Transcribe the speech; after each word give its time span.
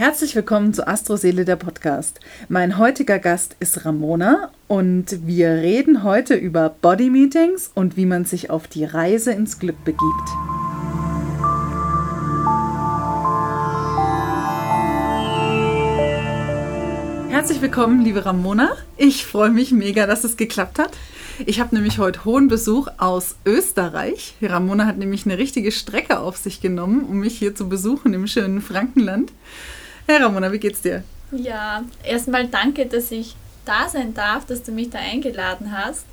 Herzlich 0.00 0.34
willkommen 0.34 0.72
zu 0.72 0.88
Astroseele 0.88 1.44
der 1.44 1.56
Podcast. 1.56 2.20
Mein 2.48 2.78
heutiger 2.78 3.18
Gast 3.18 3.54
ist 3.60 3.84
Ramona 3.84 4.50
und 4.66 5.26
wir 5.26 5.50
reden 5.50 6.04
heute 6.04 6.36
über 6.36 6.70
Body 6.70 7.10
Meetings 7.10 7.70
und 7.74 7.98
wie 7.98 8.06
man 8.06 8.24
sich 8.24 8.48
auf 8.48 8.66
die 8.66 8.86
Reise 8.86 9.32
ins 9.32 9.58
Glück 9.58 9.76
begibt. 9.84 10.00
Herzlich 17.28 17.60
willkommen, 17.60 18.02
liebe 18.02 18.24
Ramona. 18.24 18.78
Ich 18.96 19.26
freue 19.26 19.50
mich 19.50 19.70
mega, 19.70 20.06
dass 20.06 20.24
es 20.24 20.38
geklappt 20.38 20.78
hat. 20.78 20.92
Ich 21.44 21.60
habe 21.60 21.74
nämlich 21.74 21.98
heute 21.98 22.24
hohen 22.24 22.48
Besuch 22.48 22.88
aus 22.96 23.36
Österreich. 23.44 24.34
Ramona 24.40 24.86
hat 24.86 24.96
nämlich 24.96 25.26
eine 25.26 25.36
richtige 25.36 25.72
Strecke 25.72 26.20
auf 26.20 26.38
sich 26.38 26.62
genommen, 26.62 27.04
um 27.04 27.18
mich 27.20 27.36
hier 27.36 27.54
zu 27.54 27.68
besuchen 27.68 28.14
im 28.14 28.26
schönen 28.26 28.62
Frankenland. 28.62 29.30
Hey 30.10 30.20
Ramona, 30.20 30.50
wie 30.50 30.58
geht's 30.58 30.82
dir? 30.82 31.04
Ja, 31.30 31.84
erstmal 32.02 32.48
danke, 32.48 32.84
dass 32.86 33.12
ich 33.12 33.36
da 33.64 33.88
sein 33.88 34.12
darf, 34.12 34.44
dass 34.44 34.60
du 34.64 34.72
mich 34.72 34.90
da 34.90 34.98
eingeladen 34.98 35.70
hast. 35.70 36.04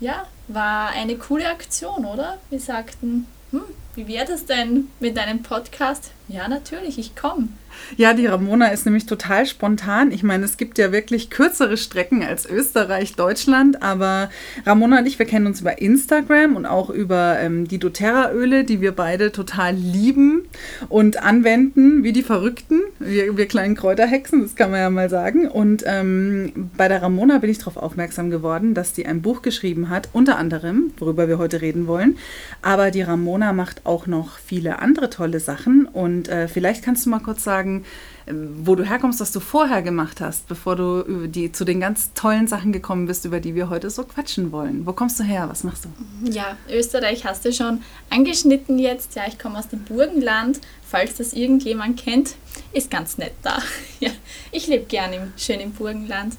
Ja, 0.00 0.26
war 0.48 0.88
eine 0.88 1.16
coole 1.16 1.46
Aktion, 1.50 2.06
oder? 2.06 2.38
Wir 2.48 2.60
sagten, 2.60 3.26
hm, 3.50 3.64
wie 3.94 4.08
wäre 4.08 4.24
das 4.24 4.46
denn 4.46 4.88
mit 5.00 5.18
deinem 5.18 5.42
Podcast? 5.42 6.12
Ja, 6.28 6.48
natürlich, 6.48 6.98
ich 6.98 7.14
komme. 7.14 7.48
Ja, 7.96 8.14
die 8.14 8.26
Ramona 8.26 8.68
ist 8.68 8.86
nämlich 8.86 9.06
total 9.06 9.46
spontan. 9.46 10.12
Ich 10.12 10.22
meine, 10.22 10.44
es 10.44 10.56
gibt 10.56 10.78
ja 10.78 10.92
wirklich 10.92 11.30
kürzere 11.30 11.76
Strecken 11.76 12.22
als 12.22 12.46
Österreich, 12.46 13.14
Deutschland, 13.14 13.82
aber 13.82 14.30
Ramona 14.64 15.00
und 15.00 15.06
ich, 15.06 15.18
wir 15.18 15.26
kennen 15.26 15.46
uns 15.46 15.60
über 15.60 15.80
Instagram 15.80 16.56
und 16.56 16.66
auch 16.66 16.90
über 16.90 17.38
ähm, 17.40 17.68
die 17.68 17.78
doTERRA-Öle, 17.78 18.64
die 18.64 18.80
wir 18.80 18.92
beide 18.92 19.32
total 19.32 19.74
lieben 19.74 20.42
und 20.88 21.22
anwenden, 21.22 22.02
wie 22.02 22.12
die 22.12 22.22
Verrückten, 22.22 22.80
wir, 22.98 23.36
wir 23.36 23.46
kleinen 23.46 23.74
Kräuterhexen, 23.74 24.42
das 24.42 24.56
kann 24.56 24.70
man 24.70 24.80
ja 24.80 24.90
mal 24.90 25.10
sagen. 25.10 25.48
Und 25.48 25.84
ähm, 25.86 26.70
bei 26.76 26.88
der 26.88 27.02
Ramona 27.02 27.38
bin 27.38 27.50
ich 27.50 27.58
darauf 27.58 27.76
aufmerksam 27.76 28.30
geworden, 28.30 28.74
dass 28.74 28.92
die 28.92 29.06
ein 29.06 29.22
Buch 29.22 29.42
geschrieben 29.42 29.88
hat, 29.88 30.08
unter 30.12 30.38
anderem, 30.38 30.92
worüber 30.98 31.28
wir 31.28 31.38
heute 31.38 31.60
reden 31.60 31.86
wollen. 31.86 32.16
Aber 32.62 32.90
die 32.90 33.02
Ramona 33.02 33.52
macht 33.52 33.86
auch 33.86 34.06
noch 34.06 34.38
viele 34.38 34.78
andere 34.80 35.10
tolle 35.10 35.40
Sachen 35.40 35.86
und 35.86 36.28
äh, 36.28 36.48
vielleicht 36.48 36.84
kannst 36.84 37.06
du 37.06 37.10
mal 37.10 37.20
kurz 37.20 37.44
sagen, 37.44 37.61
sagen, 37.62 37.84
ähm, 38.26 38.62
wo 38.64 38.74
du 38.74 38.84
herkommst, 38.84 39.20
was 39.20 39.32
du 39.32 39.40
vorher 39.40 39.82
gemacht 39.82 40.20
hast, 40.20 40.48
bevor 40.48 40.76
du 40.76 41.26
die, 41.28 41.52
zu 41.52 41.64
den 41.64 41.80
ganz 41.80 42.12
tollen 42.14 42.46
Sachen 42.46 42.72
gekommen 42.72 43.06
bist, 43.06 43.24
über 43.24 43.40
die 43.40 43.54
wir 43.54 43.70
heute 43.70 43.90
so 43.90 44.04
quatschen 44.04 44.52
wollen. 44.52 44.86
Wo 44.86 44.92
kommst 44.92 45.18
du 45.20 45.24
her? 45.24 45.48
Was 45.48 45.64
machst 45.64 45.84
du? 45.84 46.30
Ja, 46.30 46.56
Österreich 46.70 47.24
hast 47.24 47.44
du 47.44 47.52
schon 47.52 47.82
angeschnitten 48.10 48.78
jetzt. 48.78 49.14
Ja, 49.16 49.22
ich 49.26 49.38
komme 49.38 49.58
aus 49.58 49.68
dem 49.68 49.84
Burgenland. 49.84 50.60
Falls 50.86 51.16
das 51.16 51.32
irgendjemand 51.32 51.98
kennt, 51.98 52.34
ist 52.72 52.90
ganz 52.90 53.18
nett 53.18 53.34
da. 53.42 53.58
Ja, 54.00 54.10
ich 54.50 54.66
lebe 54.66 54.86
gerne 54.86 55.14
im 55.14 55.32
schönen 55.36 55.72
Burgenland. 55.72 56.34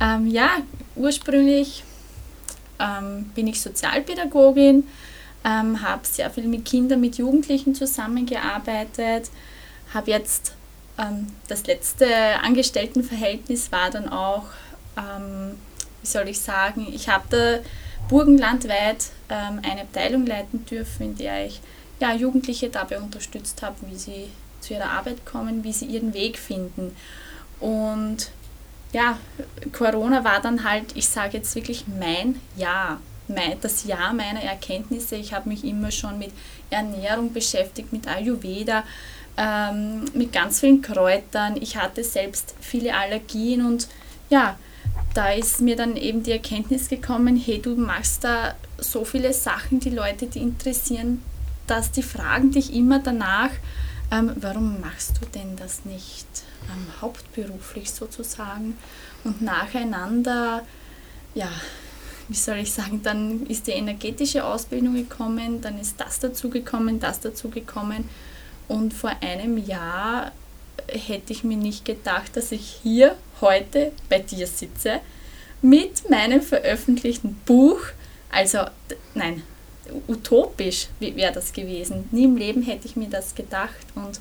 Ähm, 0.00 0.26
ja, 0.26 0.48
ursprünglich 0.96 1.84
ähm, 2.78 3.26
bin 3.34 3.46
ich 3.46 3.60
Sozialpädagogin, 3.60 4.86
ähm, 5.44 5.82
habe 5.82 6.06
sehr 6.06 6.30
viel 6.30 6.44
mit 6.44 6.64
Kindern, 6.64 7.02
mit 7.02 7.18
Jugendlichen 7.18 7.74
zusammengearbeitet, 7.74 9.30
habe 9.94 10.10
jetzt 10.10 10.54
ähm, 10.98 11.28
das 11.48 11.66
letzte 11.66 12.06
Angestelltenverhältnis 12.42 13.72
war 13.72 13.90
dann 13.90 14.08
auch, 14.08 14.44
ähm, 14.96 15.58
wie 16.00 16.06
soll 16.06 16.28
ich 16.28 16.40
sagen, 16.40 16.86
ich 16.92 17.08
habe 17.08 17.24
da 17.30 17.58
burgenlandweit 18.08 19.10
ähm, 19.30 19.60
eine 19.62 19.82
Abteilung 19.82 20.26
leiten 20.26 20.66
dürfen, 20.66 21.02
in 21.04 21.16
der 21.16 21.46
ich 21.46 21.60
ja, 22.00 22.12
Jugendliche 22.12 22.68
dabei 22.68 23.00
unterstützt 23.00 23.62
habe, 23.62 23.76
wie 23.88 23.96
sie 23.96 24.28
zu 24.60 24.74
ihrer 24.74 24.90
Arbeit 24.90 25.24
kommen, 25.24 25.64
wie 25.64 25.72
sie 25.72 25.86
ihren 25.86 26.14
Weg 26.14 26.38
finden. 26.38 26.94
Und 27.60 28.30
ja, 28.92 29.18
Corona 29.72 30.24
war 30.24 30.40
dann 30.40 30.64
halt, 30.64 30.96
ich 30.96 31.08
sage 31.08 31.38
jetzt 31.38 31.54
wirklich 31.54 31.84
mein 31.88 32.40
Jahr, 32.56 33.00
das 33.60 33.84
Jahr 33.84 34.12
meiner 34.12 34.42
Erkenntnisse. 34.42 35.16
Ich 35.16 35.32
habe 35.32 35.48
mich 35.48 35.64
immer 35.64 35.90
schon 35.90 36.18
mit 36.18 36.30
Ernährung 36.70 37.32
beschäftigt, 37.32 37.92
mit 37.92 38.06
Ayurveda, 38.06 38.84
ähm, 39.36 40.04
mit 40.14 40.32
ganz 40.32 40.60
vielen 40.60 40.82
Kräutern. 40.82 41.56
Ich 41.60 41.76
hatte 41.76 42.04
selbst 42.04 42.54
viele 42.60 42.94
Allergien 42.94 43.64
und 43.64 43.88
ja, 44.30 44.58
da 45.14 45.32
ist 45.32 45.60
mir 45.60 45.76
dann 45.76 45.96
eben 45.96 46.22
die 46.22 46.32
Erkenntnis 46.32 46.88
gekommen, 46.88 47.36
hey, 47.36 47.60
du 47.60 47.76
machst 47.76 48.24
da 48.24 48.54
so 48.78 49.04
viele 49.04 49.32
Sachen, 49.32 49.80
die 49.80 49.90
Leute, 49.90 50.26
die 50.26 50.40
interessieren, 50.40 51.22
dass 51.66 51.90
die 51.90 52.02
fragen 52.02 52.50
dich 52.50 52.74
immer 52.74 52.98
danach, 52.98 53.50
ähm, 54.10 54.32
warum 54.36 54.80
machst 54.80 55.18
du 55.20 55.26
denn 55.26 55.56
das 55.56 55.84
nicht 55.84 56.26
ähm, 56.68 56.86
hauptberuflich 57.00 57.90
sozusagen? 57.90 58.76
Und 59.24 59.40
nacheinander, 59.40 60.62
ja, 61.34 61.48
wie 62.28 62.36
soll 62.36 62.56
ich 62.56 62.72
sagen, 62.72 63.02
dann 63.02 63.46
ist 63.46 63.66
die 63.66 63.72
energetische 63.72 64.44
Ausbildung 64.44 64.94
gekommen, 64.94 65.60
dann 65.60 65.78
ist 65.78 66.00
das 66.00 66.20
dazu 66.20 66.50
gekommen, 66.50 67.00
das 67.00 67.20
dazu 67.20 67.48
gekommen. 67.48 68.08
Und 68.68 68.94
vor 68.94 69.12
einem 69.20 69.58
Jahr 69.58 70.32
hätte 70.88 71.32
ich 71.32 71.44
mir 71.44 71.56
nicht 71.56 71.84
gedacht, 71.84 72.36
dass 72.36 72.52
ich 72.52 72.78
hier 72.82 73.16
heute 73.40 73.92
bei 74.08 74.18
dir 74.18 74.46
sitze 74.46 75.00
mit 75.62 76.08
meinem 76.10 76.42
veröffentlichten 76.42 77.34
Buch. 77.46 77.80
Also 78.30 78.60
nein, 79.14 79.42
utopisch 80.08 80.88
wäre 80.98 81.32
das 81.32 81.52
gewesen. 81.52 82.08
Nie 82.10 82.24
im 82.24 82.36
Leben 82.36 82.62
hätte 82.62 82.86
ich 82.86 82.96
mir 82.96 83.08
das 83.08 83.34
gedacht. 83.34 83.86
Und 83.94 84.20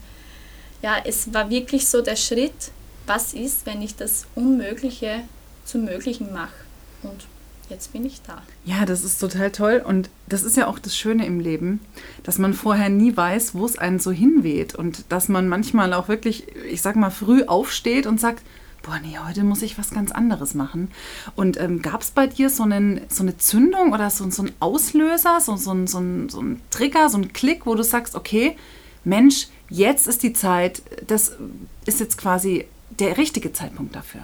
ja, 0.82 0.98
es 1.04 1.34
war 1.34 1.50
wirklich 1.50 1.88
so 1.88 2.02
der 2.02 2.16
Schritt, 2.16 2.72
was 3.06 3.34
ist, 3.34 3.66
wenn 3.66 3.82
ich 3.82 3.96
das 3.96 4.26
Unmögliche 4.36 5.24
zum 5.66 5.86
Möglichen 5.86 6.32
mache. 6.34 6.54
Und 7.02 7.26
jetzt 7.70 7.94
bin 7.94 8.06
ich 8.06 8.22
da. 8.22 8.42
Ja, 8.66 8.86
das 8.86 9.04
ist 9.04 9.20
total 9.20 9.52
toll. 9.52 9.84
Und 9.86 10.10
das 10.28 10.44
ist 10.44 10.58
ja 10.58 10.68
auch 10.68 10.80
das 10.80 10.96
Schöne 10.96 11.26
im 11.26 11.40
Leben, 11.40 11.80
dass 12.24 12.38
man 12.38 12.54
vorher 12.54 12.90
nie 12.90 13.16
weiß, 13.16 13.56
wo 13.56 13.66
es 13.66 13.78
einen 13.78 14.00
so 14.00 14.12
hinweht. 14.12 14.76
Und 14.76 15.06
dass 15.10 15.30
man 15.30 15.48
manchmal 15.48 15.94
auch 15.94 16.08
wirklich, 16.08 16.46
ich 16.70 16.82
sag 16.82 16.96
mal, 16.96 17.10
früh 17.10 17.44
aufsteht 17.44 18.06
und 18.06 18.20
sagt, 18.20 18.44
boah, 18.84 19.00
nee, 19.02 19.18
heute 19.26 19.44
muss 19.44 19.62
ich 19.62 19.78
was 19.78 19.92
ganz 19.92 20.12
anderes 20.12 20.54
machen. 20.54 20.92
Und 21.36 21.60
ähm, 21.60 21.82
gab 21.82 22.02
es 22.02 22.12
bei 22.12 22.28
dir 22.28 22.50
so, 22.50 22.64
einen, 22.64 23.02
so 23.08 23.24
eine 23.24 23.38
Zündung 23.38 23.94
oder 23.94 24.10
so, 24.10 24.30
so 24.30 24.44
einen 24.44 24.54
Auslöser, 24.60 25.40
so, 25.40 25.56
so, 25.56 25.74
so, 25.88 26.02
so 26.28 26.42
ein 26.42 26.62
Trigger, 26.70 27.10
so 27.10 27.18
ein 27.18 27.34
Klick, 27.34 27.66
wo 27.66 27.76
du 27.76 27.84
sagst, 27.84 28.16
okay, 28.16 28.58
Mensch, 29.06 29.48
jetzt 29.70 30.08
ist 30.08 30.24
die 30.24 30.34
Zeit, 30.34 30.82
das 31.08 31.38
ist 31.86 32.00
jetzt 32.00 32.18
quasi 32.18 32.66
der 33.00 33.18
richtige 33.18 33.54
Zeitpunkt 33.54 33.96
dafür? 33.96 34.22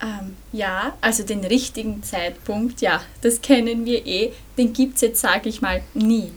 Ähm, 0.00 0.36
ja, 0.52 0.96
also 1.00 1.24
den 1.24 1.44
richtigen 1.44 2.02
Zeitpunkt, 2.02 2.80
ja, 2.80 3.00
das 3.20 3.40
kennen 3.40 3.84
wir 3.84 4.06
eh. 4.06 4.32
Den 4.56 4.72
gibt 4.72 4.96
es 4.96 5.00
jetzt, 5.00 5.20
sage 5.20 5.48
ich 5.48 5.60
mal, 5.60 5.82
nie. 5.94 6.32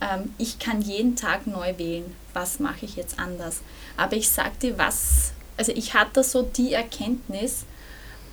Ähm, 0.00 0.34
ich 0.38 0.58
kann 0.58 0.82
jeden 0.82 1.16
Tag 1.16 1.46
neu 1.46 1.78
wählen, 1.78 2.14
was 2.34 2.58
mache 2.58 2.84
ich 2.84 2.96
jetzt 2.96 3.18
anders. 3.18 3.60
Aber 3.96 4.16
ich 4.16 4.30
dir, 4.60 4.78
was, 4.78 5.32
also 5.56 5.72
ich 5.72 5.94
hatte 5.94 6.22
so 6.22 6.42
die 6.42 6.74
Erkenntnis, 6.74 7.64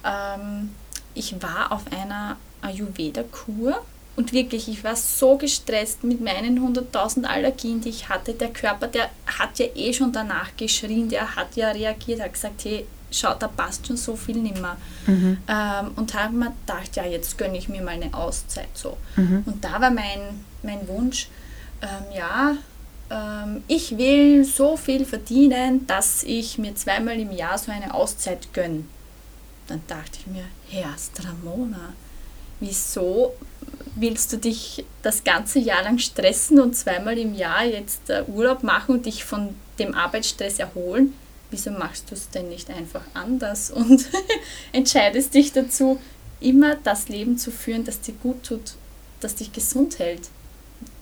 ähm, 0.04 0.76
ich 1.14 1.42
war 1.42 1.72
auf 1.72 1.84
einer 1.92 2.38
Ayurveda-Kur 2.62 3.84
und 4.18 4.34
wirklich, 4.34 4.68
ich 4.68 4.84
war 4.84 4.96
so 4.96 5.38
gestresst 5.38 6.04
mit 6.04 6.22
meinen 6.22 6.60
100.000 6.60 7.24
Allergien, 7.26 7.82
die 7.82 7.90
ich 7.90 8.10
hatte. 8.10 8.34
Der 8.34 8.50
Körper, 8.50 8.88
der 8.88 9.12
hat 9.28 9.60
ja 9.60 9.68
eh 9.76 9.94
schon 9.94 10.12
danach 10.12 10.58
geschrien, 10.58 11.08
der 11.08 11.36
hat 11.36 11.56
ja 11.56 11.70
reagiert, 11.70 12.20
hat 12.20 12.34
gesagt, 12.34 12.66
hey, 12.66 12.88
schau, 13.12 13.36
da 13.36 13.48
passt 13.48 13.86
schon 13.86 13.96
so 13.96 14.16
viel 14.16 14.38
nimmer. 14.38 14.76
Mhm. 15.06 15.38
Ähm, 15.48 15.92
und 15.96 16.16
habe 16.16 16.36
mir 16.36 16.52
gedacht, 16.66 16.96
ja, 16.96 17.06
jetzt 17.06 17.38
gönne 17.38 17.60
ich 17.60 17.70
mir 17.70 17.84
mal 17.84 17.92
eine 17.92 18.12
Auszeit 18.12 18.70
so. 18.74 18.98
Mhm. 19.18 19.44
Und 19.46 19.64
da 19.64 19.80
war 19.80 19.92
mein, 19.92 20.44
mein 20.64 20.88
Wunsch, 20.88 21.30
ähm, 21.84 22.18
ja, 22.18 22.58
ähm, 23.12 23.64
ich 23.68 24.00
will 24.00 24.44
so 24.46 24.78
viel 24.78 25.06
verdienen, 25.06 25.86
dass 25.86 26.24
ich 26.24 26.58
mir 26.58 26.74
zweimal 26.74 27.20
im 27.20 27.32
Jahr 27.32 27.60
so 27.60 27.72
eine 27.72 27.94
Auszeit 27.94 28.52
gönne. 28.52 28.84
Dann 29.68 29.84
dachte 29.86 30.18
ich 30.20 30.26
mir, 30.26 30.46
Herr 30.70 30.96
Stramona, 30.98 31.94
wieso 32.60 33.34
willst 34.00 34.32
du 34.34 34.38
dich 34.38 34.86
das 35.02 35.24
ganze 35.24 35.60
Jahr 35.60 35.84
lang 35.84 35.98
stressen 36.00 36.60
und 36.60 36.76
zweimal 36.76 37.18
im 37.18 37.36
Jahr 37.36 37.66
jetzt 37.66 38.10
äh, 38.10 38.24
Urlaub 38.28 38.64
machen 38.64 38.96
und 38.96 39.06
dich 39.06 39.24
von 39.24 39.56
dem 39.80 39.94
Arbeitsstress 39.94 40.60
erholen? 40.60 41.14
wieso 41.50 41.72
machst 41.72 42.10
du 42.10 42.16
es 42.16 42.30
denn 42.30 42.50
nicht 42.50 42.70
einfach 42.70 43.04
anders 43.14 43.72
und 43.72 44.08
entscheidest 44.72 45.34
dich 45.34 45.54
dazu, 45.54 46.00
immer 46.40 46.76
das 46.76 47.10
Leben 47.10 47.38
zu 47.38 47.52
führen, 47.52 47.84
das 47.84 48.02
dir 48.02 48.14
gut 48.14 48.44
tut, 48.44 48.74
das 49.20 49.36
dich 49.36 49.52
gesund 49.52 50.00
hält. 50.00 50.30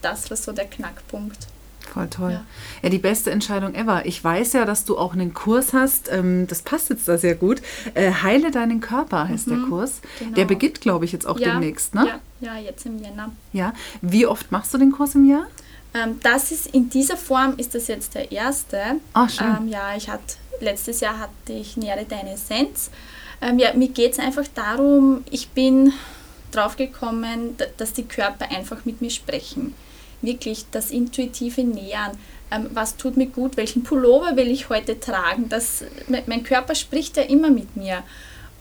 Das 0.01 0.29
war 0.29 0.37
so 0.37 0.51
der 0.51 0.65
Knackpunkt. 0.65 1.47
Voll 1.85 2.09
toll. 2.09 2.31
Ja. 2.31 2.45
ja. 2.83 2.89
die 2.89 2.97
beste 2.97 3.31
Entscheidung 3.31 3.73
ever. 3.73 4.05
Ich 4.05 4.23
weiß 4.23 4.53
ja, 4.53 4.65
dass 4.65 4.85
du 4.85 4.97
auch 4.97 5.13
einen 5.13 5.33
Kurs 5.33 5.73
hast, 5.73 6.11
ähm, 6.11 6.47
das 6.47 6.61
passt 6.61 6.89
jetzt 6.89 7.07
da 7.07 7.17
sehr 7.17 7.35
gut. 7.35 7.61
Äh, 7.93 8.11
Heile 8.11 8.51
deinen 8.51 8.81
Körper 8.81 9.27
heißt 9.27 9.47
mhm, 9.47 9.51
der 9.51 9.69
Kurs. 9.69 10.01
Genau. 10.19 10.35
Der 10.35 10.45
beginnt, 10.45 10.81
glaube 10.81 11.05
ich, 11.05 11.11
jetzt 11.11 11.25
auch 11.25 11.39
ja, 11.39 11.51
demnächst, 11.51 11.95
ne? 11.95 12.19
Ja, 12.41 12.55
ja, 12.55 12.61
jetzt 12.61 12.85
im 12.85 12.99
Jänner. 12.99 13.31
Ja. 13.53 13.73
Wie 14.01 14.25
oft 14.25 14.51
machst 14.51 14.73
du 14.73 14.77
den 14.77 14.91
Kurs 14.91 15.15
im 15.15 15.29
Jahr? 15.29 15.47
Ähm, 15.93 16.19
das 16.21 16.51
ist 16.51 16.67
in 16.67 16.89
dieser 16.89 17.17
Form 17.17 17.53
ist 17.57 17.73
das 17.73 17.87
jetzt 17.87 18.15
der 18.15 18.31
erste. 18.31 18.81
Ach, 19.13 19.29
schön. 19.29 19.47
Ähm, 19.61 19.67
ja, 19.69 19.95
ich 19.95 20.09
hatte 20.09 20.35
letztes 20.59 20.99
Jahr 20.99 21.19
hatte 21.19 21.53
ich 21.53 21.77
Nähere 21.77 22.05
deine 22.05 22.33
Essenz. 22.33 22.89
Ähm, 23.41 23.59
ja, 23.59 23.73
mir 23.73 23.89
geht 23.89 24.13
es 24.13 24.19
einfach 24.19 24.45
darum, 24.53 25.23
ich 25.29 25.49
bin 25.49 25.93
drauf 26.51 26.77
gekommen, 26.77 27.57
dass 27.77 27.93
die 27.93 28.05
Körper 28.05 28.49
einfach 28.49 28.85
mit 28.85 29.01
mir 29.01 29.09
sprechen. 29.09 29.73
Wirklich 30.25 30.65
das 30.71 30.91
intuitive 30.91 31.63
Nähern. 31.63 32.11
Ähm, 32.51 32.69
was 32.73 32.97
tut 32.97 33.17
mir 33.17 33.27
gut? 33.27 33.57
Welchen 33.57 33.83
Pullover 33.83 34.35
will 34.35 34.49
ich 34.49 34.69
heute 34.69 34.99
tragen? 34.99 35.49
Das, 35.49 35.83
mein 36.07 36.43
Körper 36.43 36.75
spricht 36.75 37.17
ja 37.17 37.23
immer 37.23 37.49
mit 37.49 37.75
mir. 37.75 38.03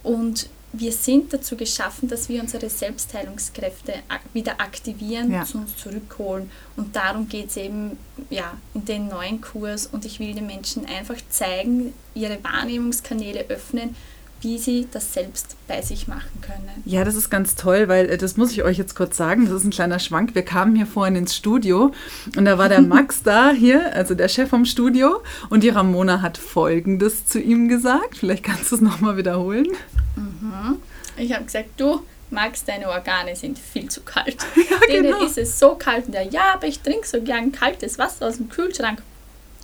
Und 0.03 0.49
wir 0.79 0.91
sind 0.91 1.33
dazu 1.33 1.55
geschaffen, 1.55 2.09
dass 2.09 2.27
wir 2.29 2.41
unsere 2.41 2.69
Selbstheilungskräfte 2.69 3.93
wieder 4.33 4.59
aktivieren, 4.59 5.31
ja. 5.31 5.45
zu 5.45 5.59
uns 5.59 5.77
zurückholen. 5.77 6.51
Und 6.75 6.95
darum 6.95 7.29
geht 7.29 7.49
es 7.49 7.57
eben 7.57 7.97
ja, 8.29 8.53
in 8.73 8.85
den 8.85 9.07
neuen 9.07 9.41
Kurs. 9.41 9.87
Und 9.87 10.05
ich 10.05 10.19
will 10.19 10.33
den 10.33 10.47
Menschen 10.47 10.85
einfach 10.85 11.17
zeigen, 11.29 11.93
ihre 12.13 12.43
Wahrnehmungskanäle 12.43 13.45
öffnen, 13.49 13.95
wie 14.45 14.59
sie 14.59 14.87
das 14.91 15.11
selbst 15.11 15.57
bei 15.67 15.81
sich 15.81 16.07
machen 16.07 16.39
können. 16.41 16.69
Ja, 16.85 17.03
das 17.03 17.15
ist 17.15 17.31
ganz 17.31 17.55
toll, 17.55 17.87
weil 17.87 18.11
äh, 18.11 18.17
das 18.17 18.37
muss 18.37 18.51
ich 18.51 18.63
euch 18.63 18.77
jetzt 18.77 18.95
kurz 18.95 19.17
sagen. 19.17 19.45
Das 19.45 19.55
ist 19.55 19.63
ein 19.63 19.71
kleiner 19.71 19.97
Schwank. 19.97 20.35
Wir 20.35 20.43
kamen 20.43 20.75
hier 20.75 20.85
vorhin 20.85 21.15
ins 21.15 21.35
Studio 21.35 21.91
und 22.37 22.45
da 22.45 22.59
war 22.59 22.69
der 22.69 22.81
Max 22.83 23.23
da 23.23 23.49
hier, 23.49 23.93
also 23.95 24.13
der 24.13 24.27
Chef 24.27 24.49
vom 24.49 24.65
Studio. 24.65 25.23
Und 25.49 25.63
die 25.63 25.69
Ramona 25.69 26.21
hat 26.21 26.37
Folgendes 26.37 27.25
zu 27.25 27.39
ihm 27.39 27.67
gesagt. 27.67 28.17
Vielleicht 28.19 28.43
kannst 28.43 28.71
du 28.71 28.75
es 28.75 28.81
nochmal 28.81 29.17
wiederholen. 29.17 29.67
Mhm. 30.15 30.77
Ich 31.17 31.33
habe 31.33 31.45
gesagt, 31.45 31.69
du, 31.77 32.03
Max, 32.29 32.63
deine 32.65 32.87
Organe 32.89 33.35
sind 33.35 33.57
viel 33.57 33.89
zu 33.89 34.01
kalt. 34.01 34.37
Ja, 34.55 34.77
Denen 34.87 35.05
genau. 35.05 35.25
ist 35.25 35.39
es 35.39 35.57
so 35.57 35.73
kalt. 35.73 36.05
Und 36.05 36.11
der, 36.11 36.23
ja, 36.23 36.53
aber 36.53 36.67
ich 36.67 36.81
trinke 36.81 37.07
so 37.07 37.19
gern 37.19 37.51
kaltes 37.51 37.97
Wasser 37.97 38.27
aus 38.27 38.37
dem 38.37 38.49
Kühlschrank. 38.49 39.01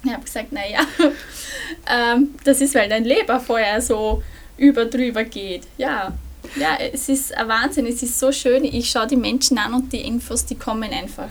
Ich 0.03 0.11
habe 0.11 0.23
gesagt, 0.23 0.51
naja, 0.51 0.79
ähm, 1.87 2.33
das 2.43 2.61
ist, 2.61 2.73
weil 2.73 2.89
dein 2.89 3.03
Leber 3.03 3.39
vorher 3.39 3.79
so 3.79 4.23
über 4.61 4.85
drüber 4.85 5.23
geht. 5.23 5.63
Ja, 5.77 6.13
ja, 6.55 6.77
es 6.93 7.09
ist 7.09 7.35
ein 7.35 7.47
Wahnsinn, 7.47 7.85
es 7.85 8.03
ist 8.03 8.19
so 8.19 8.31
schön. 8.31 8.63
Ich 8.63 8.89
schaue 8.89 9.07
die 9.07 9.17
Menschen 9.17 9.57
an 9.57 9.73
und 9.73 9.91
die 9.91 10.01
Infos, 10.01 10.45
die 10.45 10.55
kommen 10.55 10.91
einfach 10.91 11.29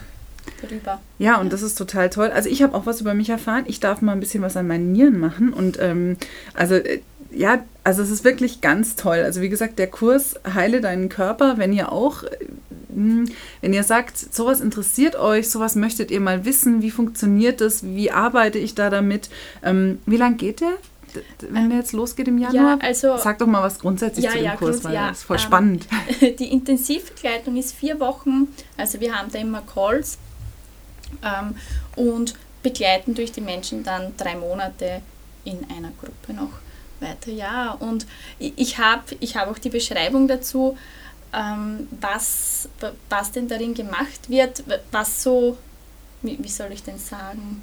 darüber. 0.60 1.00
Ja, 1.18 1.38
und 1.38 1.52
das 1.52 1.62
ist 1.62 1.76
total 1.76 2.10
toll. 2.10 2.30
Also 2.30 2.48
ich 2.48 2.62
habe 2.62 2.76
auch 2.76 2.86
was 2.86 3.00
über 3.00 3.14
mich 3.14 3.30
erfahren. 3.30 3.64
Ich 3.66 3.80
darf 3.80 4.02
mal 4.02 4.12
ein 4.12 4.20
bisschen 4.20 4.42
was 4.42 4.56
an 4.56 4.66
meinen 4.66 4.92
Nieren 4.92 5.18
machen. 5.18 5.52
Und 5.52 5.78
ähm, 5.80 6.16
also 6.54 6.74
äh, 6.74 7.00
ja, 7.32 7.62
also 7.84 8.02
es 8.02 8.10
ist 8.10 8.24
wirklich 8.24 8.60
ganz 8.60 8.96
toll. 8.96 9.18
Also 9.18 9.40
wie 9.40 9.48
gesagt, 9.48 9.78
der 9.78 9.86
Kurs 9.86 10.34
Heile 10.54 10.80
deinen 10.80 11.08
Körper, 11.08 11.58
wenn 11.58 11.72
ihr 11.72 11.92
auch, 11.92 12.24
äh, 12.24 12.36
hm, 12.92 13.26
wenn 13.60 13.72
ihr 13.72 13.84
sagt, 13.84 14.18
sowas 14.18 14.60
interessiert 14.60 15.16
euch, 15.16 15.50
sowas 15.50 15.76
möchtet 15.76 16.10
ihr 16.10 16.20
mal 16.20 16.44
wissen, 16.44 16.82
wie 16.82 16.90
funktioniert 16.90 17.60
das, 17.60 17.84
wie 17.84 18.10
arbeite 18.10 18.58
ich 18.58 18.74
da 18.74 18.90
damit, 18.90 19.30
ähm, 19.62 19.98
wie 20.06 20.16
lange 20.16 20.36
geht 20.36 20.60
der? 20.60 20.72
Wenn 21.40 21.70
der 21.70 21.78
jetzt 21.78 21.92
losgeht 21.92 22.28
im 22.28 22.38
Januar? 22.38 22.78
Ja, 22.80 22.86
also, 22.86 23.16
Sag 23.16 23.38
doch 23.38 23.46
mal 23.46 23.62
was 23.62 23.78
grundsätzlich 23.78 24.24
ja, 24.24 24.30
zu 24.30 24.36
dem 24.38 24.44
ja, 24.44 24.56
Kurs, 24.56 24.84
weil 24.84 24.94
ja, 24.94 25.08
das 25.08 25.18
ist 25.18 25.24
voll 25.24 25.36
ähm, 25.36 25.42
spannend. 25.42 25.86
Die 26.20 26.52
Intensivbegleitung 26.52 27.56
ist 27.56 27.74
vier 27.74 28.00
Wochen, 28.00 28.48
also 28.76 29.00
wir 29.00 29.14
haben 29.14 29.30
da 29.30 29.38
immer 29.38 29.62
Calls 29.62 30.18
ähm, 31.22 31.54
und 31.96 32.34
begleiten 32.62 33.14
durch 33.14 33.32
die 33.32 33.40
Menschen 33.40 33.82
dann 33.82 34.14
drei 34.16 34.36
Monate 34.36 35.02
in 35.44 35.58
einer 35.70 35.92
Gruppe 36.00 36.34
noch 36.34 36.50
weiter. 37.00 37.30
Ja, 37.30 37.72
und 37.72 38.06
ich 38.38 38.78
habe 38.78 39.16
ich 39.20 39.36
hab 39.36 39.48
auch 39.48 39.58
die 39.58 39.70
Beschreibung 39.70 40.28
dazu, 40.28 40.76
ähm, 41.32 41.88
was, 42.00 42.68
was 43.08 43.32
denn 43.32 43.48
darin 43.48 43.74
gemacht 43.74 44.28
wird, 44.28 44.64
was 44.90 45.22
so, 45.22 45.56
wie, 46.22 46.38
wie 46.42 46.48
soll 46.48 46.72
ich 46.72 46.82
denn 46.82 46.98
sagen, 46.98 47.62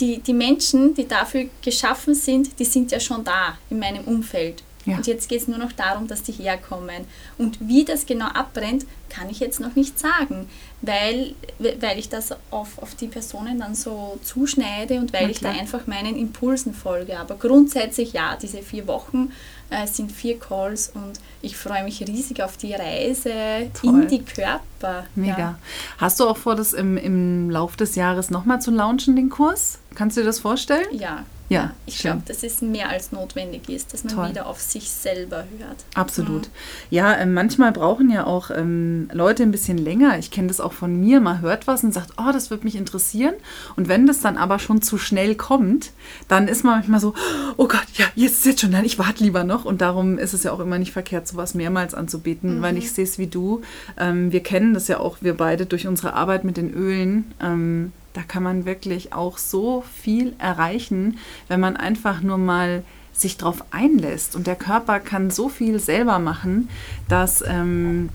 die, 0.00 0.18
die 0.18 0.32
Menschen, 0.32 0.94
die 0.94 1.08
dafür 1.08 1.46
geschaffen 1.62 2.14
sind, 2.14 2.58
die 2.58 2.64
sind 2.64 2.90
ja 2.92 3.00
schon 3.00 3.24
da 3.24 3.58
in 3.70 3.78
meinem 3.78 4.04
Umfeld. 4.04 4.62
Ja. 4.86 4.96
Und 4.96 5.06
jetzt 5.06 5.28
geht 5.28 5.42
es 5.42 5.48
nur 5.48 5.58
noch 5.58 5.72
darum, 5.72 6.06
dass 6.06 6.22
die 6.22 6.32
herkommen. 6.32 7.04
Und 7.38 7.58
wie 7.60 7.84
das 7.84 8.06
genau 8.06 8.26
abbrennt, 8.26 8.86
kann 9.08 9.28
ich 9.28 9.40
jetzt 9.40 9.60
noch 9.60 9.74
nicht 9.74 9.98
sagen, 9.98 10.48
weil, 10.82 11.34
weil 11.58 11.98
ich 11.98 12.08
das 12.08 12.30
auf, 12.50 12.78
auf 12.78 12.94
die 12.94 13.08
Personen 13.08 13.60
dann 13.60 13.74
so 13.74 14.18
zuschneide 14.22 14.98
und 14.98 15.12
weil 15.12 15.24
okay. 15.24 15.32
ich 15.32 15.40
da 15.40 15.50
einfach 15.50 15.86
meinen 15.86 16.16
Impulsen 16.16 16.72
folge. 16.72 17.18
Aber 17.18 17.34
grundsätzlich 17.34 18.12
ja, 18.12 18.36
diese 18.40 18.62
vier 18.62 18.86
Wochen 18.86 19.32
äh, 19.70 19.86
sind 19.86 20.12
vier 20.12 20.38
Calls 20.38 20.90
und 20.94 21.14
ich 21.42 21.56
freue 21.56 21.82
mich 21.82 22.00
riesig 22.06 22.42
auf 22.42 22.56
die 22.56 22.72
Reise 22.72 23.70
Toll. 23.80 24.02
in 24.02 24.08
die 24.08 24.24
Körper. 24.24 25.06
Mega. 25.14 25.38
Ja. 25.38 25.58
Hast 25.98 26.20
du 26.20 26.28
auch 26.28 26.36
vor, 26.36 26.54
das 26.54 26.72
im, 26.72 26.96
im 26.96 27.50
Lauf 27.50 27.76
des 27.76 27.96
Jahres 27.96 28.30
nochmal 28.30 28.60
zu 28.60 28.70
launchen, 28.70 29.16
den 29.16 29.30
Kurs? 29.30 29.78
Kannst 29.94 30.16
du 30.16 30.20
dir 30.20 30.26
das 30.26 30.38
vorstellen? 30.38 30.86
Ja, 30.92 31.24
ja, 31.48 31.72
ich 31.86 31.98
glaube, 31.98 32.22
dass 32.26 32.42
es 32.42 32.60
mehr 32.60 32.88
als 32.88 33.12
notwendig 33.12 33.68
ist, 33.68 33.92
dass 33.92 34.02
man 34.02 34.14
Toll. 34.14 34.28
wieder 34.30 34.46
auf 34.46 34.60
sich 34.60 34.90
selber 34.90 35.44
hört. 35.58 35.84
Absolut. 35.94 36.46
Mhm. 36.46 36.50
Ja, 36.90 37.14
äh, 37.14 37.26
manchmal 37.26 37.70
brauchen 37.70 38.10
ja 38.10 38.26
auch 38.26 38.50
ähm, 38.50 39.08
Leute 39.12 39.44
ein 39.44 39.52
bisschen 39.52 39.78
länger. 39.78 40.18
Ich 40.18 40.32
kenne 40.32 40.48
das 40.48 40.60
auch 40.60 40.72
von 40.72 40.98
mir. 40.98 41.20
Man 41.20 41.42
hört 41.42 41.68
was 41.68 41.84
und 41.84 41.94
sagt, 41.94 42.14
oh, 42.18 42.32
das 42.32 42.50
wird 42.50 42.64
mich 42.64 42.74
interessieren. 42.74 43.34
Und 43.76 43.86
wenn 43.86 44.08
das 44.08 44.20
dann 44.20 44.36
aber 44.36 44.58
schon 44.58 44.82
zu 44.82 44.98
schnell 44.98 45.36
kommt, 45.36 45.92
dann 46.26 46.48
ist 46.48 46.64
man 46.64 46.74
manchmal 46.74 46.98
so, 46.98 47.14
oh 47.56 47.68
Gott, 47.68 47.86
ja, 47.94 48.06
jetzt 48.16 48.38
ist 48.38 48.46
jetzt 48.46 48.60
schon, 48.62 48.70
nein, 48.70 48.84
ich 48.84 48.98
warte 48.98 49.22
lieber 49.22 49.44
noch. 49.44 49.64
Und 49.64 49.80
darum 49.80 50.18
ist 50.18 50.32
es 50.32 50.42
ja 50.42 50.50
auch 50.50 50.60
immer 50.60 50.78
nicht 50.78 50.92
verkehrt, 50.92 51.28
sowas 51.28 51.54
mehrmals 51.54 51.94
anzubieten, 51.94 52.58
mhm. 52.58 52.62
weil 52.62 52.76
ich 52.76 52.90
sehe 52.90 53.04
es 53.04 53.18
wie 53.18 53.28
du. 53.28 53.62
Ähm, 53.96 54.32
wir 54.32 54.42
kennen 54.42 54.74
das 54.74 54.88
ja 54.88 54.98
auch, 54.98 55.18
wir 55.20 55.34
beide 55.34 55.66
durch 55.66 55.86
unsere 55.86 56.14
Arbeit 56.14 56.42
mit 56.42 56.56
den 56.56 56.74
Ölen. 56.74 57.32
Ähm, 57.40 57.92
da 58.16 58.22
kann 58.22 58.42
man 58.42 58.64
wirklich 58.64 59.12
auch 59.12 59.36
so 59.36 59.84
viel 60.02 60.34
erreichen, 60.38 61.18
wenn 61.48 61.60
man 61.60 61.76
einfach 61.76 62.22
nur 62.22 62.38
mal 62.38 62.82
sich 63.12 63.36
darauf 63.36 63.62
einlässt. 63.72 64.36
Und 64.36 64.46
der 64.46 64.56
Körper 64.56 65.00
kann 65.00 65.30
so 65.30 65.50
viel 65.50 65.78
selber 65.78 66.18
machen, 66.18 66.70
dass 67.08 67.44
ähm, 67.46 68.08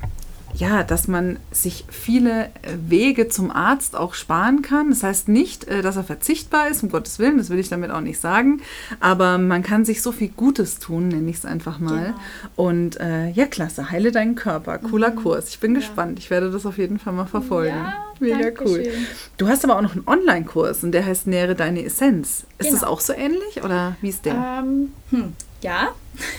ja, 0.53 0.83
dass 0.83 1.07
man 1.07 1.37
sich 1.51 1.85
viele 1.89 2.45
äh, 2.45 2.49
Wege 2.87 3.29
zum 3.29 3.51
Arzt 3.51 3.95
auch 3.95 4.13
sparen 4.13 4.61
kann. 4.61 4.89
Das 4.89 5.03
heißt 5.03 5.27
nicht, 5.27 5.65
äh, 5.65 5.81
dass 5.81 5.95
er 5.95 6.03
verzichtbar 6.03 6.69
ist, 6.69 6.83
um 6.83 6.89
Gottes 6.89 7.19
Willen, 7.19 7.37
das 7.37 7.49
will 7.49 7.59
ich 7.59 7.69
damit 7.69 7.91
auch 7.91 8.01
nicht 8.01 8.19
sagen. 8.19 8.61
Aber 8.99 9.37
man 9.37 9.63
kann 9.63 9.85
sich 9.85 10.01
so 10.01 10.11
viel 10.11 10.29
Gutes 10.29 10.79
tun, 10.79 11.07
nenne 11.07 11.29
ich 11.29 11.37
es 11.37 11.45
einfach 11.45 11.79
mal. 11.79 12.07
Genau. 12.07 12.17
Und 12.55 12.99
äh, 12.99 13.29
ja, 13.29 13.45
klasse, 13.45 13.91
heile 13.91 14.11
deinen 14.11 14.35
Körper. 14.35 14.77
Cooler 14.77 15.11
mhm. 15.11 15.15
Kurs. 15.15 15.49
Ich 15.49 15.59
bin 15.59 15.73
ja. 15.73 15.79
gespannt. 15.79 16.19
Ich 16.19 16.29
werde 16.29 16.51
das 16.51 16.65
auf 16.65 16.77
jeden 16.77 16.99
Fall 16.99 17.13
mal 17.13 17.25
verfolgen. 17.25 17.75
Ja, 17.75 18.11
Mega 18.19 18.51
cool. 18.63 18.83
Schön. 18.85 19.07
Du 19.37 19.47
hast 19.47 19.63
aber 19.63 19.77
auch 19.77 19.81
noch 19.81 19.93
einen 19.93 20.07
Online-Kurs 20.07 20.83
und 20.83 20.91
der 20.91 21.05
heißt 21.05 21.27
Nähere 21.27 21.55
deine 21.55 21.83
Essenz. 21.83 22.45
Ist 22.57 22.67
genau. 22.67 22.71
das 22.71 22.83
auch 22.83 22.99
so 22.99 23.13
ähnlich 23.13 23.63
oder 23.63 23.95
wie 24.01 24.09
ist 24.09 24.25
der? 24.25 24.61
Ähm, 24.63 24.91
hm, 25.09 25.33
ja. 25.61 25.89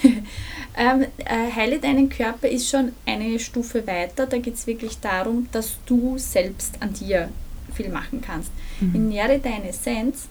Ähm, 0.76 1.07
äh, 1.19 1.52
Heile 1.55 1.79
deinen 1.79 2.09
Körper 2.09 2.49
ist 2.49 2.69
schon 2.69 2.93
eine 3.05 3.38
Stufe 3.38 3.87
weiter. 3.87 4.26
Da 4.26 4.38
geht 4.38 4.55
es 4.55 4.67
wirklich 4.67 4.99
darum, 5.00 5.49
dass 5.52 5.79
du 5.87 6.17
selbst 6.17 6.81
an 6.81 6.95
dir 6.95 7.29
viel 7.75 7.91
machen 7.91 8.21
kannst. 8.21 8.50
Mhm. 8.81 8.95
In 8.95 9.09
Nähre 9.09 9.38
deine 9.38 9.69
Essenz 9.69 10.29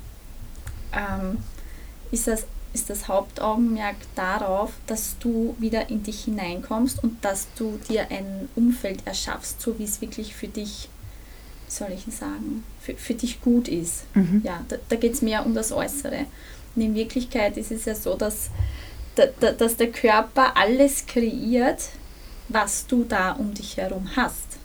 ähm, 0.93 1.38
ist, 2.12 2.27
das, 2.27 2.45
ist 2.74 2.89
das 2.89 3.07
Hauptaugenmerk 3.07 3.98
darauf, 4.15 4.71
dass 4.88 5.15
du 5.19 5.55
wieder 5.60 5.89
in 5.89 6.03
dich 6.03 6.25
hineinkommst 6.25 7.03
und 7.03 7.24
dass 7.24 7.48
du 7.55 7.79
dir 7.89 8.10
ein 8.10 8.50
Umfeld 8.55 9.05
erschaffst, 9.05 9.62
so 9.62 9.77
wie 9.77 9.83
es 9.83 10.01
wirklich 10.01 10.36
für 10.36 10.48
dich, 10.48 10.89
soll 11.67 11.89
ich 11.91 12.13
sagen, 12.13 12.63
für, 12.81 12.95
für 12.95 13.13
dich 13.13 13.41
gut 13.41 13.67
ist. 13.67 14.03
Mhm. 14.15 14.41
Ja, 14.43 14.63
da, 14.67 14.77
da 14.89 14.95
geht 14.95 15.13
es 15.13 15.21
mehr 15.21 15.45
um 15.45 15.53
das 15.53 15.71
Äußere. 15.71 16.25
Und 16.75 16.81
in 16.81 16.95
Wirklichkeit 16.95 17.57
ist 17.57 17.71
es 17.71 17.86
ja 17.86 17.95
so, 17.95 18.15
dass 18.15 18.50
dass 19.15 19.77
der 19.77 19.91
Körper 19.91 20.56
alles 20.56 21.06
kreiert, 21.06 21.89
was 22.50 22.88
du 22.88 23.06
da 23.08 23.34
um 23.34 23.53
dich 23.53 23.77
herum 23.77 24.10
hast. 24.15 24.58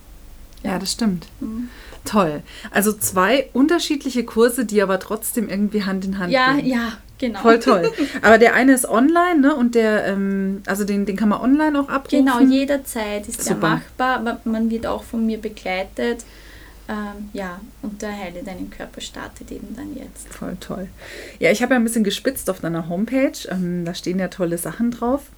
Ja, 0.63 0.73
ja 0.73 0.79
das 0.79 0.93
stimmt. 0.93 1.27
Mhm. 1.41 1.69
Toll. 2.05 2.43
Also 2.71 2.93
zwei 2.93 3.49
unterschiedliche 3.53 4.25
Kurse, 4.25 4.65
die 4.65 4.81
aber 4.81 5.01
trotzdem 5.01 5.49
irgendwie 5.49 5.85
Hand 5.85 6.05
in 6.05 6.19
Hand 6.19 6.33
ja, 6.33 6.53
gehen. 6.53 6.67
Ja, 6.67 6.77
ja, 6.77 6.93
genau. 7.19 7.41
Voll 7.41 7.59
toll. 7.59 7.93
Aber 8.23 8.39
der 8.39 8.55
eine 8.55 8.73
ist 8.73 8.89
online, 8.89 9.41
ne? 9.41 9.55
Und 9.57 9.75
der, 9.75 10.07
ähm, 10.07 10.63
also 10.67 10.85
den, 10.85 11.05
den 11.05 11.17
kann 11.17 11.29
man 11.29 11.41
online 11.41 11.79
auch 11.79 11.89
abrufen. 11.89 12.25
Genau, 12.25 12.41
jederzeit 12.41 13.27
ist 13.27 13.43
Super. 13.43 13.81
der 13.99 14.21
machbar. 14.21 14.41
Man 14.45 14.71
wird 14.71 14.87
auch 14.87 15.03
von 15.03 15.27
mir 15.27 15.39
begleitet. 15.39 16.25
Ähm, 16.89 17.31
ja, 17.33 17.61
und 17.83 18.01
der 18.01 18.17
Heile 18.17 18.43
deinen 18.43 18.71
Körper 18.71 19.01
startet 19.01 19.51
eben 19.51 19.75
dann 19.75 19.97
jetzt. 19.97 20.29
Voll 20.29 20.57
toll. 20.61 20.89
Ja, 21.39 21.51
ich 21.51 21.63
habe 21.63 21.75
ja 21.75 21.81
ein 21.81 21.85
bisschen 21.85 22.05
gespitzt 22.05 22.49
auf 22.49 22.61
deiner 22.61 22.89
Homepage. 22.89 23.37
Ähm, 23.51 23.85
da 23.85 23.95
stehen 23.95 24.19
ja 24.19 24.29
tolle 24.29 24.57
Sachen 24.59 24.91
drauf. 24.93 25.31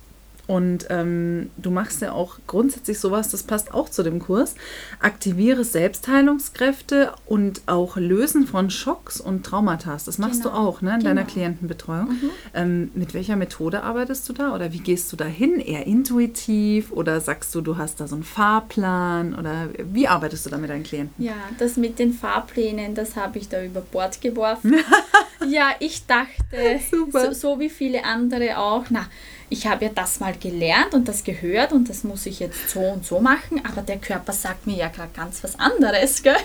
Und 0.49 0.87
ähm, 0.89 1.51
du 1.59 1.71
machst 1.71 2.01
ja 2.01 2.13
auch 2.13 2.39
grundsätzlich 2.47 2.99
sowas, 2.99 3.29
das 3.29 3.43
passt 3.43 3.75
auch 3.75 3.91
zu 3.91 4.03
dem 4.03 4.19
Kurs. 4.19 4.55
Aktiviere 4.99 5.63
Selbstheilungskräfte 5.63 7.13
und 7.27 7.61
auch 7.67 7.99
Lösen 7.99 8.47
von 8.47 8.71
Schocks 8.71 9.21
und 9.21 9.45
Traumata. 9.45 9.99
Das 10.03 10.17
machst 10.17 10.43
genau. 10.43 10.55
du 10.55 10.61
auch 10.61 10.81
ne, 10.81 10.95
in 10.95 11.01
genau. 11.01 11.11
deiner 11.11 11.25
Klientenbetreuung. 11.25 12.09
Mhm. 12.09 12.31
Ähm, 12.55 12.91
mit 12.95 13.13
welcher 13.13 13.37
Methode 13.37 13.83
arbeitest 13.83 14.27
du 14.27 14.33
da 14.33 14.55
oder 14.55 14.73
wie 14.73 14.79
gehst 14.79 15.13
du 15.13 15.17
da 15.17 15.27
hin? 15.27 15.61
Eher 15.61 15.87
intuitiv 15.87 16.93
oder 16.93 17.21
sagst 17.21 17.55
du, 17.55 17.61
du 17.61 17.77
hast 17.77 18.01
da 18.01 18.09
so 18.09 18.15
einen 18.15 18.25
Fahrplan 18.25 19.35
oder 19.35 19.69
wie 19.93 20.09
arbeitest 20.09 20.47
du 20.47 20.51
da 20.51 20.57
mit 20.57 20.71
deinen 20.71 20.83
Klienten? 20.83 21.23
Ja, 21.23 21.35
das 21.59 21.77
mit 21.77 21.99
den 21.99 22.15
Fahrplänen, 22.15 22.95
das 22.95 23.17
habe 23.17 23.39
ich 23.39 23.51
da 23.51 23.63
über 23.63 23.83
Bord 23.83 24.23
geworfen. 24.23 24.77
ja, 25.47 25.75
ich 25.79 26.07
dachte, 26.07 26.81
so, 26.91 27.33
so, 27.33 27.59
wie 27.61 27.71
viele 27.71 28.05
andere 28.05 28.59
auch, 28.59 28.85
na, 28.91 29.07
ich 29.49 29.67
habe 29.67 29.87
ja 29.87 29.91
das 29.95 30.21
mal 30.21 30.35
gelernt 30.37 30.95
und 30.95 31.09
das 31.09 31.25
gehört 31.25 31.73
und 31.73 31.89
das 31.89 32.05
muss 32.05 32.27
ich 32.27 32.41
jetzt 32.41 32.71
so 32.71 32.81
und 32.81 33.05
so 33.05 33.21
machen, 33.21 33.63
aber 33.65 33.83
der 33.83 33.99
Körper 33.99 34.33
sagt 34.33 34.67
mir 34.67 34.77
ja 34.77 34.89
gerade 34.89 35.11
ganz 35.15 35.43
was 35.43 35.59
anderes, 35.59 36.23
gell? 36.23 36.37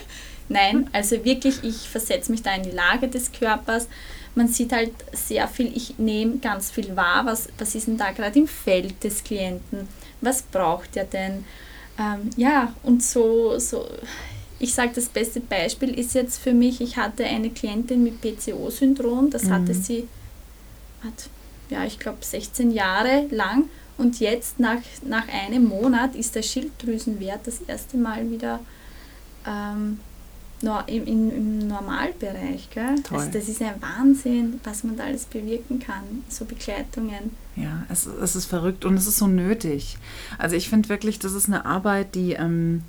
Nein, 0.49 0.89
also 0.93 1.23
wirklich, 1.23 1.63
ich 1.63 1.89
versetze 1.89 2.31
mich 2.31 2.43
da 2.43 2.53
in 2.55 2.63
die 2.63 2.71
Lage 2.71 3.07
des 3.07 3.31
Körpers. 3.31 3.87
Man 4.35 4.47
sieht 4.47 4.73
halt 4.73 4.91
sehr 5.11 5.47
viel, 5.47 5.75
ich 5.75 5.97
nehme 5.97 6.37
ganz 6.37 6.71
viel 6.71 6.95
wahr, 6.95 7.25
was, 7.25 7.49
was 7.57 7.75
ist 7.75 7.87
denn 7.87 7.97
da 7.97 8.11
gerade 8.11 8.39
im 8.39 8.47
Feld 8.47 9.03
des 9.03 9.23
Klienten, 9.23 9.87
was 10.21 10.41
braucht 10.41 10.95
er 10.97 11.05
denn? 11.05 11.45
Ähm, 11.99 12.29
ja, 12.35 12.73
und 12.83 13.03
so, 13.03 13.57
so 13.59 13.87
ich 14.63 14.73
sage, 14.73 14.93
das 14.95 15.09
beste 15.09 15.41
Beispiel 15.41 15.93
ist 15.93 16.13
jetzt 16.13 16.41
für 16.41 16.53
mich, 16.53 16.79
ich 16.79 16.95
hatte 16.95 17.25
eine 17.25 17.49
Klientin 17.49 18.01
mit 18.01 18.21
PCO-Syndrom, 18.21 19.29
das 19.29 19.43
mhm. 19.43 19.49
hatte 19.49 19.73
sie, 19.73 20.07
hat, 21.03 21.29
ja, 21.69 21.83
ich 21.83 21.99
glaube 21.99 22.19
16 22.21 22.71
Jahre 22.71 23.25
lang 23.29 23.65
und 23.97 24.21
jetzt 24.21 24.61
nach, 24.61 24.79
nach 25.05 25.27
einem 25.27 25.65
Monat 25.65 26.15
ist 26.15 26.35
der 26.35 26.43
Schilddrüsenwert 26.43 27.45
das 27.45 27.59
erste 27.67 27.97
Mal 27.97 28.31
wieder 28.31 28.61
ähm, 29.45 29.99
im, 30.61 31.07
im, 31.07 31.29
im 31.29 31.67
Normalbereich. 31.67 32.69
Gell? 32.73 32.95
Also 33.11 33.31
das 33.31 33.49
ist 33.49 33.61
ein 33.61 33.81
Wahnsinn, 33.81 34.61
was 34.63 34.85
man 34.85 34.95
da 34.95 35.03
alles 35.03 35.25
bewirken 35.25 35.79
kann, 35.79 36.23
so 36.29 36.45
Begleitungen. 36.45 37.31
Ja, 37.57 37.83
es, 37.89 38.05
es 38.05 38.37
ist 38.37 38.45
verrückt 38.45 38.85
und 38.85 38.95
es 38.95 39.07
ist 39.07 39.17
so 39.17 39.27
nötig. 39.27 39.97
Also 40.37 40.55
ich 40.55 40.69
finde 40.69 40.87
wirklich, 40.87 41.19
das 41.19 41.33
ist 41.33 41.47
eine 41.47 41.65
Arbeit, 41.65 42.15
die... 42.15 42.31
Ähm, 42.31 42.83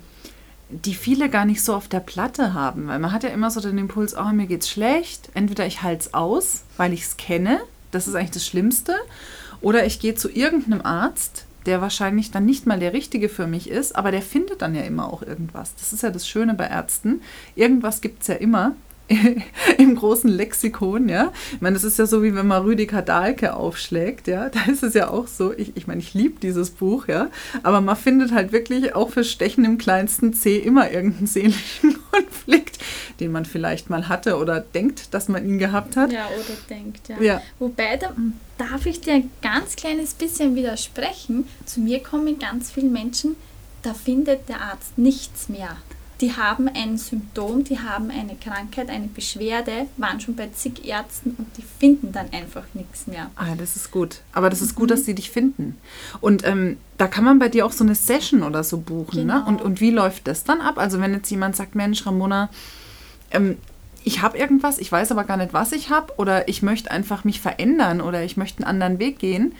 die 0.69 0.95
viele 0.95 1.29
gar 1.29 1.45
nicht 1.45 1.63
so 1.63 1.75
auf 1.75 1.87
der 1.87 1.99
Platte 1.99 2.53
haben, 2.53 2.87
weil 2.87 2.99
man 2.99 3.11
hat 3.11 3.23
ja 3.23 3.29
immer 3.29 3.51
so 3.51 3.61
den 3.61 3.77
Impuls, 3.77 4.17
oh, 4.17 4.31
mir 4.33 4.47
geht's 4.47 4.69
schlecht, 4.69 5.29
entweder 5.33 5.65
ich 5.65 5.83
halte 5.83 6.01
es 6.01 6.13
aus, 6.13 6.63
weil 6.77 6.93
ich 6.93 7.03
es 7.03 7.17
kenne, 7.17 7.59
das 7.91 8.07
ist 8.07 8.15
eigentlich 8.15 8.31
das 8.31 8.45
Schlimmste, 8.45 8.95
oder 9.61 9.85
ich 9.85 9.99
gehe 9.99 10.15
zu 10.15 10.29
irgendeinem 10.29 10.81
Arzt, 10.81 11.45
der 11.65 11.81
wahrscheinlich 11.81 12.31
dann 12.31 12.45
nicht 12.45 12.65
mal 12.65 12.79
der 12.79 12.93
richtige 12.93 13.29
für 13.29 13.47
mich 13.47 13.69
ist, 13.69 13.95
aber 13.95 14.11
der 14.11 14.21
findet 14.21 14.61
dann 14.61 14.75
ja 14.75 14.83
immer 14.83 15.11
auch 15.11 15.21
irgendwas. 15.21 15.73
Das 15.75 15.93
ist 15.93 16.03
ja 16.03 16.11
das 16.11 16.27
Schöne 16.27 16.53
bei 16.53 16.65
Ärzten. 16.65 17.21
Irgendwas 17.55 18.01
gibt 18.01 18.21
es 18.21 18.27
ja 18.27 18.35
immer. 18.35 18.75
im 19.77 19.95
großen 19.95 20.29
Lexikon, 20.29 21.09
ja. 21.09 21.31
Ich 21.53 21.61
meine, 21.61 21.75
das 21.75 21.83
ist 21.83 21.99
ja 21.99 22.07
so, 22.07 22.23
wie 22.23 22.33
wenn 22.33 22.47
man 22.47 22.63
Rüdiger 22.63 23.01
Dahlke 23.01 23.55
aufschlägt, 23.55 24.27
ja. 24.27 24.49
Da 24.49 24.71
ist 24.71 24.83
es 24.83 24.93
ja 24.95 25.09
auch 25.09 25.27
so, 25.27 25.53
ich, 25.53 25.75
ich 25.75 25.85
meine, 25.85 26.01
ich 26.01 26.13
liebe 26.13 26.39
dieses 26.39 26.71
Buch, 26.71 27.07
ja. 27.07 27.29
Aber 27.61 27.81
man 27.81 27.95
findet 27.95 28.31
halt 28.31 28.51
wirklich 28.51 28.95
auch 28.95 29.11
für 29.11 29.23
Stechen 29.23 29.63
im 29.63 29.77
kleinsten 29.77 30.33
C 30.33 30.57
immer 30.57 30.91
irgendeinen 30.91 31.27
seelischen 31.27 31.97
Konflikt, 32.11 32.79
den 33.19 33.31
man 33.31 33.45
vielleicht 33.45 33.89
mal 33.89 34.09
hatte 34.09 34.37
oder 34.37 34.59
denkt, 34.59 35.13
dass 35.13 35.27
man 35.27 35.47
ihn 35.47 35.59
gehabt 35.59 35.97
hat. 35.97 36.11
Ja, 36.11 36.27
oder 36.27 36.57
denkt, 36.69 37.09
ja. 37.09 37.21
ja. 37.21 37.41
Wobei, 37.59 37.97
da 37.97 38.11
darf 38.57 38.85
ich 38.85 39.01
dir 39.01 39.13
ein 39.13 39.29
ganz 39.41 39.75
kleines 39.75 40.15
bisschen 40.15 40.55
widersprechen. 40.55 41.47
Zu 41.65 41.81
mir 41.81 41.99
kommen 42.01 42.39
ganz 42.39 42.71
viele 42.71 42.89
Menschen, 42.89 43.35
da 43.83 43.93
findet 43.93 44.49
der 44.49 44.61
Arzt 44.61 44.97
nichts 44.97 45.47
mehr 45.47 45.77
die 46.21 46.33
haben 46.33 46.69
ein 46.69 46.97
Symptom, 46.97 47.63
die 47.63 47.79
haben 47.79 48.09
eine 48.09 48.35
Krankheit, 48.35 48.89
eine 48.89 49.07
Beschwerde, 49.07 49.87
waren 49.97 50.19
schon 50.19 50.35
bei 50.35 50.47
zig 50.53 50.85
Ärzten 50.85 51.35
und 51.37 51.47
die 51.57 51.63
finden 51.79 52.11
dann 52.11 52.31
einfach 52.31 52.63
nichts 52.73 53.07
mehr. 53.07 53.29
Ah, 53.35 53.55
das 53.57 53.75
ist 53.75 53.91
gut. 53.91 54.21
Aber 54.31 54.49
das 54.49 54.61
ist 54.61 54.73
mhm. 54.73 54.79
gut, 54.79 54.91
dass 54.91 55.05
sie 55.05 55.15
dich 55.15 55.29
finden. 55.29 55.77
Und 56.21 56.45
ähm, 56.45 56.77
da 56.97 57.07
kann 57.07 57.25
man 57.25 57.39
bei 57.39 57.49
dir 57.49 57.65
auch 57.65 57.73
so 57.73 57.83
eine 57.83 57.95
Session 57.95 58.43
oder 58.43 58.63
so 58.63 58.77
buchen. 58.77 59.25
Ne? 59.25 59.33
Genau. 59.33 59.39
Ne? 59.39 59.45
Und, 59.45 59.61
und 59.61 59.81
wie 59.81 59.91
läuft 59.91 60.27
das 60.27 60.43
dann 60.43 60.61
ab? 60.61 60.77
Also 60.77 61.01
wenn 61.01 61.13
jetzt 61.13 61.29
jemand 61.29 61.55
sagt, 61.55 61.75
Mensch, 61.75 62.05
Ramona, 62.05 62.49
ähm, 63.31 63.57
ich 64.05 64.21
habe 64.21 64.37
irgendwas, 64.37 64.77
ich 64.77 64.91
weiß 64.91 65.11
aber 65.11 65.23
gar 65.23 65.35
nicht, 65.35 65.53
was 65.53 65.71
ich 65.71 65.89
habe, 65.89 66.13
oder 66.17 66.47
ich 66.47 66.61
möchte 66.61 66.91
einfach 66.91 67.23
mich 67.23 67.41
verändern 67.41 68.01
oder 68.01 68.23
ich 68.23 68.37
möchte 68.37 68.59
einen 68.59 68.69
anderen 68.69 68.99
Weg 68.99 69.19
gehen. 69.19 69.53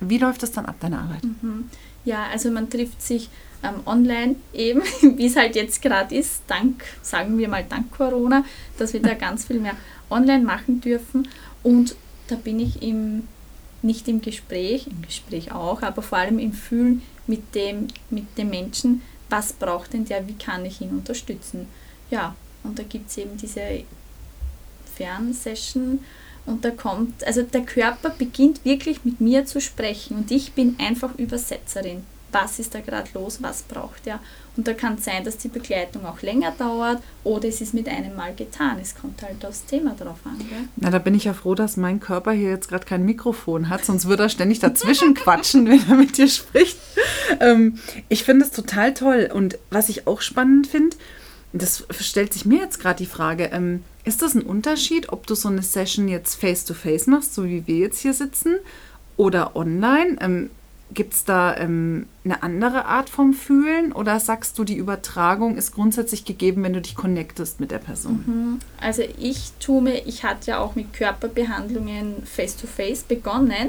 Wie 0.00 0.18
läuft 0.18 0.42
das 0.42 0.52
dann 0.52 0.66
ab, 0.66 0.76
deine 0.80 0.98
Arbeit? 0.98 1.24
Mhm. 1.24 1.68
Ja, 2.04 2.26
also 2.32 2.50
man 2.50 2.70
trifft 2.70 3.02
sich 3.02 3.28
ähm, 3.62 3.80
online 3.86 4.36
eben, 4.52 4.82
wie 5.16 5.26
es 5.26 5.36
halt 5.36 5.56
jetzt 5.56 5.82
gerade 5.82 6.14
ist, 6.14 6.42
dank, 6.46 6.84
sagen 7.02 7.38
wir 7.38 7.48
mal, 7.48 7.64
dank 7.68 7.90
Corona, 7.90 8.44
dass 8.78 8.92
wir 8.92 9.02
da 9.02 9.14
ganz 9.14 9.46
viel 9.46 9.60
mehr 9.60 9.76
online 10.10 10.44
machen 10.44 10.80
dürfen. 10.80 11.28
Und 11.62 11.96
da 12.28 12.36
bin 12.36 12.60
ich 12.60 12.82
im, 12.82 13.26
nicht 13.82 14.08
im 14.08 14.20
Gespräch, 14.20 14.86
im 14.86 15.02
Gespräch 15.02 15.52
auch, 15.52 15.82
aber 15.82 16.02
vor 16.02 16.18
allem 16.18 16.38
im 16.38 16.52
Fühlen 16.52 17.02
mit 17.26 17.54
dem, 17.54 17.88
mit 18.10 18.38
dem 18.38 18.50
Menschen, 18.50 19.02
was 19.28 19.52
braucht 19.52 19.92
denn 19.92 20.04
der, 20.04 20.26
wie 20.26 20.34
kann 20.34 20.64
ich 20.64 20.80
ihn 20.80 20.90
unterstützen. 20.90 21.66
Ja, 22.10 22.34
und 22.64 22.78
da 22.78 22.82
gibt 22.82 23.10
es 23.10 23.18
eben 23.18 23.36
diese 23.36 23.84
Fernsession 24.94 26.00
und 26.48 26.64
da 26.64 26.70
kommt, 26.70 27.24
also 27.24 27.42
der 27.42 27.62
Körper 27.62 28.10
beginnt 28.10 28.64
wirklich 28.64 29.04
mit 29.04 29.20
mir 29.20 29.46
zu 29.46 29.60
sprechen 29.60 30.16
und 30.16 30.30
ich 30.30 30.52
bin 30.52 30.76
einfach 30.78 31.16
Übersetzerin 31.18 32.02
was 32.32 32.58
ist 32.58 32.74
da 32.74 32.80
gerade 32.80 33.08
los, 33.14 33.42
was 33.42 33.62
braucht 33.62 34.06
er. 34.06 34.20
Und 34.56 34.66
da 34.66 34.74
kann 34.74 34.94
es 34.94 35.04
sein, 35.04 35.24
dass 35.24 35.36
die 35.36 35.48
Begleitung 35.48 36.04
auch 36.04 36.20
länger 36.20 36.52
dauert 36.58 37.00
oder 37.22 37.48
es 37.48 37.60
ist 37.60 37.74
mit 37.74 37.88
einem 37.88 38.16
Mal 38.16 38.34
getan. 38.34 38.78
Es 38.80 38.94
kommt 38.94 39.22
halt 39.22 39.44
aufs 39.46 39.64
Thema 39.64 39.94
drauf 39.94 40.18
an. 40.24 40.38
Gell? 40.38 40.68
Na, 40.76 40.90
da 40.90 40.98
bin 40.98 41.14
ich 41.14 41.24
ja 41.24 41.32
froh, 41.32 41.54
dass 41.54 41.76
mein 41.76 42.00
Körper 42.00 42.32
hier 42.32 42.50
jetzt 42.50 42.68
gerade 42.68 42.84
kein 42.84 43.04
Mikrofon 43.04 43.68
hat, 43.68 43.84
sonst 43.84 44.08
würde 44.08 44.24
er 44.24 44.28
ständig 44.28 44.58
dazwischen 44.58 45.14
quatschen, 45.14 45.66
wenn 45.68 45.88
er 45.88 45.94
mit 45.94 46.18
dir 46.18 46.28
spricht. 46.28 46.76
Ähm, 47.40 47.78
ich 48.08 48.24
finde 48.24 48.44
es 48.44 48.50
total 48.50 48.94
toll. 48.94 49.30
Und 49.32 49.58
was 49.70 49.88
ich 49.88 50.06
auch 50.06 50.20
spannend 50.20 50.66
finde, 50.66 50.96
das 51.52 51.84
stellt 52.00 52.32
sich 52.32 52.44
mir 52.44 52.60
jetzt 52.60 52.80
gerade 52.80 52.98
die 52.98 53.06
Frage, 53.06 53.44
ähm, 53.52 53.84
ist 54.08 54.22
das 54.22 54.34
ein 54.34 54.42
Unterschied, 54.42 55.10
ob 55.10 55.26
du 55.26 55.34
so 55.34 55.48
eine 55.48 55.62
Session 55.62 56.08
jetzt 56.08 56.34
face-to-face 56.40 57.06
-face 57.06 57.10
machst, 57.10 57.34
so 57.34 57.44
wie 57.44 57.66
wir 57.66 57.76
jetzt 57.76 58.00
hier 58.00 58.14
sitzen, 58.14 58.56
oder 59.16 59.56
online? 59.56 60.16
Ähm, 60.20 60.50
Gibt 60.94 61.12
es 61.12 61.24
da 61.24 61.54
ähm, 61.58 62.06
eine 62.24 62.42
andere 62.42 62.86
Art 62.86 63.10
vom 63.10 63.34
Fühlen 63.34 63.92
oder 63.92 64.18
sagst 64.20 64.58
du, 64.58 64.64
die 64.64 64.76
Übertragung 64.76 65.58
ist 65.58 65.72
grundsätzlich 65.74 66.24
gegeben, 66.24 66.62
wenn 66.62 66.72
du 66.72 66.80
dich 66.80 66.94
connectest 66.94 67.60
mit 67.60 67.70
der 67.70 67.78
Person? 67.78 68.24
Mhm. 68.26 68.58
Also 68.80 69.02
ich 69.18 69.52
tue 69.60 69.82
mir, 69.82 70.06
ich 70.06 70.24
hatte 70.24 70.52
ja 70.52 70.60
auch 70.60 70.76
mit 70.76 70.94
Körperbehandlungen 70.94 72.22
face-to-face 72.24 73.00
-face 73.00 73.06
begonnen, 73.06 73.68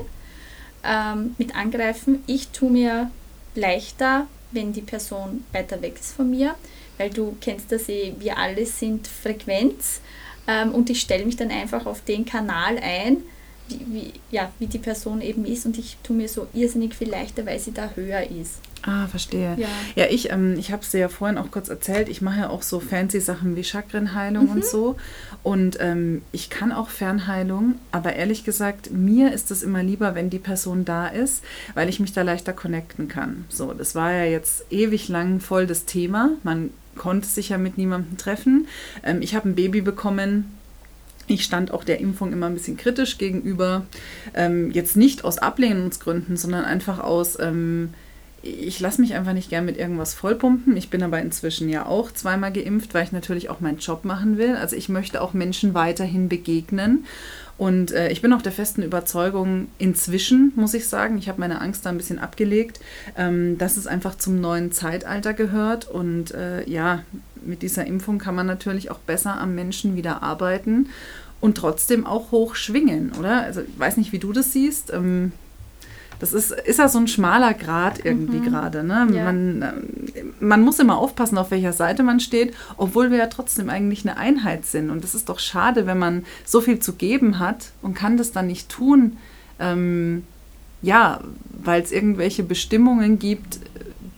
ähm, 0.86 1.36
mit 1.38 1.58
Angreifen. 1.58 2.24
Ich 2.26 2.50
tue 2.50 2.72
mir 2.72 3.12
leichter, 3.54 4.28
wenn 4.52 4.72
die 4.72 4.82
Person 4.82 5.44
weiter 5.52 5.82
weg 5.82 5.96
ist 6.00 6.14
von 6.14 6.30
mir, 6.30 6.56
weil 6.98 7.10
du 7.10 7.36
kennst 7.42 7.72
das 7.72 7.90
eh, 7.90 8.14
wir 8.20 8.38
alle 8.38 8.66
sind 8.66 9.08
Frequenz 9.08 10.00
ähm, 10.48 10.72
und 10.74 10.90
ich 10.90 11.02
stelle 11.02 11.26
mich 11.26 11.36
dann 11.36 11.52
einfach 11.52 11.86
auf 11.86 12.04
den 12.04 12.26
Kanal 12.26 12.78
ein, 12.78 13.18
wie, 13.70 13.86
wie, 13.88 14.14
ja, 14.32 14.52
wie 14.60 14.68
die 14.68 14.80
Person 14.80 15.22
eben 15.22 15.46
ist 15.46 15.66
und 15.66 15.78
ich 15.78 15.98
tue 16.04 16.16
mir 16.16 16.28
so 16.28 16.48
irrsinnig 16.54 16.96
viel 16.96 17.10
leichter, 17.10 17.46
weil 17.46 17.60
sie 17.60 17.72
da 17.72 17.92
höher 17.96 18.24
ist. 18.30 18.60
Ah, 18.82 19.08
verstehe. 19.08 19.56
Ja, 19.58 19.68
ja 19.96 20.06
ich, 20.10 20.32
ähm, 20.32 20.56
ich 20.58 20.72
habe 20.72 20.84
es 20.84 20.92
dir 20.92 21.00
ja 21.00 21.10
vorhin 21.10 21.38
auch 21.38 21.52
kurz 21.52 21.70
erzählt, 21.70 22.08
ich 22.08 22.22
mache 22.22 22.40
ja 22.40 22.50
auch 22.50 22.62
so 22.62 22.80
fancy 22.80 23.20
Sachen 23.20 23.56
wie 23.56 23.64
Chakrenheilung 23.64 24.46
mhm. 24.46 24.52
und 24.52 24.66
so. 24.66 24.96
Und 25.44 25.78
ähm, 25.82 26.22
ich 26.32 26.50
kann 26.50 26.72
auch 26.72 26.90
Fernheilung, 26.90 27.76
aber 27.92 28.14
ehrlich 28.14 28.44
gesagt, 28.44 28.92
mir 28.92 29.34
ist 29.34 29.52
es 29.52 29.64
immer 29.64 29.84
lieber, 29.84 30.16
wenn 30.16 30.30
die 30.30 30.40
Person 30.40 30.86
da 30.86 31.08
ist, 31.08 31.44
weil 31.74 31.90
ich 31.90 32.00
mich 32.00 32.14
da 32.14 32.22
leichter 32.22 32.54
connecten 32.54 33.08
kann. 33.08 33.46
So, 33.50 33.74
das 33.74 33.96
war 33.96 34.14
ja 34.14 34.24
jetzt 34.24 34.66
ewig 34.72 35.10
lang 35.10 35.40
voll 35.40 35.68
das 35.68 35.86
Thema. 35.86 36.32
Man 36.44 36.72
konnte 36.98 37.28
sich 37.28 37.50
ja 37.50 37.58
mit 37.58 37.78
niemandem 37.78 38.18
treffen. 38.18 38.68
Ähm, 39.04 39.22
ich 39.22 39.36
habe 39.36 39.50
ein 39.50 39.56
Baby 39.56 39.82
bekommen, 39.82 40.46
ich 41.30 41.44
stand 41.44 41.72
auch 41.72 41.84
der 41.84 42.00
Impfung 42.00 42.34
immer 42.34 42.48
ein 42.48 42.56
bisschen 42.56 42.78
kritisch 42.78 43.18
gegenüber. 43.18 43.86
Ähm, 44.34 44.72
jetzt 44.72 44.98
nicht 44.98 45.24
aus 45.24 45.38
Ablehnungsgründen, 45.38 46.38
sondern 46.38 46.66
einfach 46.66 47.00
aus, 47.00 47.38
ähm, 47.40 47.94
ich 48.42 48.80
lasse 48.80 49.02
mich 49.02 49.14
einfach 49.14 49.34
nicht 49.34 49.50
gern 49.50 49.66
mit 49.66 49.78
irgendwas 49.78 50.14
vollpumpen. 50.14 50.76
Ich 50.76 50.90
bin 50.90 51.04
aber 51.04 51.22
inzwischen 51.22 51.70
ja 51.70 51.86
auch 51.86 52.12
zweimal 52.12 52.52
geimpft, 52.52 52.94
weil 52.94 53.04
ich 53.04 53.12
natürlich 53.12 53.50
auch 53.50 53.60
meinen 53.60 53.80
Job 53.80 54.06
machen 54.06 54.38
will. 54.38 54.56
Also 54.56 54.76
ich 54.76 54.90
möchte 54.90 55.22
auch 55.22 55.34
Menschen 55.34 55.74
weiterhin 55.74 56.30
begegnen. 56.30 57.06
Und 57.60 57.92
äh, 57.92 58.10
ich 58.10 58.22
bin 58.22 58.32
auch 58.32 58.42
der 58.42 58.54
festen 58.54 58.84
Überzeugung, 58.84 59.68
inzwischen 59.80 60.54
muss 60.56 60.74
ich 60.74 60.88
sagen, 60.88 61.18
ich 61.18 61.28
habe 61.28 61.42
meine 61.42 61.60
Angst 61.60 61.86
da 61.86 61.90
ein 61.90 61.98
bisschen 61.98 62.18
abgelegt, 62.18 62.80
ähm, 63.18 63.58
dass 63.58 63.76
es 63.76 63.86
einfach 63.86 64.18
zum 64.18 64.40
neuen 64.40 64.72
Zeitalter 64.72 65.34
gehört. 65.34 65.86
Und 65.86 66.32
äh, 66.32 66.68
ja, 66.70 67.04
mit 67.44 67.62
dieser 67.62 67.86
Impfung 67.86 68.18
kann 68.18 68.34
man 68.34 68.48
natürlich 68.48 68.92
auch 68.92 69.00
besser 69.00 69.42
am 69.42 69.56
Menschen 69.56 69.98
wieder 69.98 70.24
arbeiten 70.24 70.88
und 71.42 71.58
trotzdem 71.58 72.06
auch 72.06 72.32
hoch 72.32 72.56
schwingen, 72.56 73.12
oder? 73.20 73.42
Also 73.44 73.60
ich 73.60 73.78
weiß 73.78 73.98
nicht, 73.98 74.14
wie 74.14 74.20
du 74.20 74.32
das 74.32 74.54
siehst. 74.54 74.94
Ähm, 74.94 75.34
das 76.20 76.34
ist, 76.34 76.52
ist 76.52 76.80
ja 76.80 76.90
so 76.90 77.00
ein 77.00 77.08
schmaler 77.08 77.54
Grad 77.54 78.04
irgendwie 78.04 78.40
mhm. 78.40 78.46
gerade. 78.46 78.84
Ne? 78.84 79.08
Ja. 79.14 79.24
Man, 79.26 79.62
äh, 79.62 79.74
man 80.40 80.62
muss 80.62 80.80
immer 80.80 80.98
aufpassen, 80.98 81.38
auf 81.38 81.52
welcher 81.52 81.74
Seite 81.74 82.04
man 82.04 82.20
steht, 82.20 82.54
obwohl 82.78 83.10
wir 83.10 83.18
ja 83.18 83.28
trotzdem 83.28 83.70
eigentlich 83.70 84.08
eine 84.08 84.18
Einheit 84.18 84.66
sind. 84.66 84.90
Und 84.90 85.04
das 85.04 85.16
ist 85.16 85.30
doch 85.30 85.40
schade, 85.40 85.88
wenn 85.88 85.98
man 85.98 86.26
so 86.46 86.62
viel 86.62 86.80
zu 86.80 86.94
geben 86.94 87.40
hat 87.40 87.72
und 87.82 87.94
kann 87.94 88.18
das 88.18 88.32
dann 88.32 88.48
nicht 88.48 88.70
tun. 88.70 89.18
Ähm, 89.60 90.24
ja, 90.82 91.22
weil 91.64 91.82
es 91.82 91.92
irgendwelche 91.92 92.44
Bestimmungen 92.44 93.20
gibt, 93.20 93.60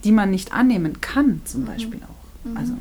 die 0.04 0.12
man 0.12 0.32
nicht 0.32 0.54
annehmen 0.54 1.02
kann, 1.02 1.42
zum 1.46 1.62
mhm. 1.62 1.66
Beispiel 1.66 2.00
auch. 2.04 2.50
Mhm. 2.50 2.58
Also. 2.58 2.74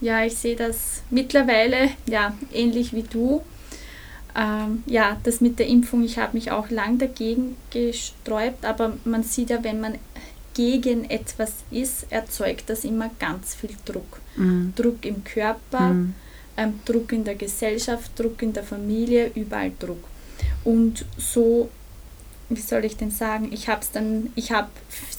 Ja, 0.00 0.24
ich 0.24 0.36
sehe 0.36 0.56
das 0.56 1.02
mittlerweile 1.10 1.90
ja 2.06 2.34
ähnlich 2.52 2.92
wie 2.92 3.02
du. 3.02 3.42
Ähm, 4.34 4.82
ja, 4.86 5.18
das 5.24 5.40
mit 5.40 5.58
der 5.58 5.66
Impfung, 5.66 6.02
ich 6.04 6.18
habe 6.18 6.34
mich 6.34 6.50
auch 6.50 6.70
lang 6.70 6.98
dagegen 6.98 7.56
gesträubt, 7.70 8.64
aber 8.64 8.96
man 9.04 9.22
sieht 9.22 9.50
ja, 9.50 9.62
wenn 9.62 9.80
man 9.80 9.98
gegen 10.54 11.08
etwas 11.08 11.52
ist, 11.70 12.06
erzeugt 12.10 12.68
das 12.68 12.84
immer 12.84 13.10
ganz 13.18 13.54
viel 13.54 13.74
Druck. 13.84 14.20
Mhm. 14.36 14.72
Druck 14.76 15.04
im 15.04 15.24
Körper, 15.24 15.88
mhm. 15.90 16.14
ähm, 16.56 16.80
Druck 16.84 17.12
in 17.12 17.24
der 17.24 17.34
Gesellschaft, 17.34 18.18
Druck 18.18 18.42
in 18.42 18.52
der 18.52 18.62
Familie, 18.62 19.30
überall 19.34 19.72
Druck. 19.78 20.04
Und 20.64 21.04
so, 21.18 21.68
wie 22.48 22.60
soll 22.60 22.84
ich 22.84 22.96
denn 22.96 23.10
sagen, 23.10 23.50
ich 23.52 23.68
habe 23.68 23.84
dann, 23.92 24.30
ich 24.34 24.52
habe 24.52 24.68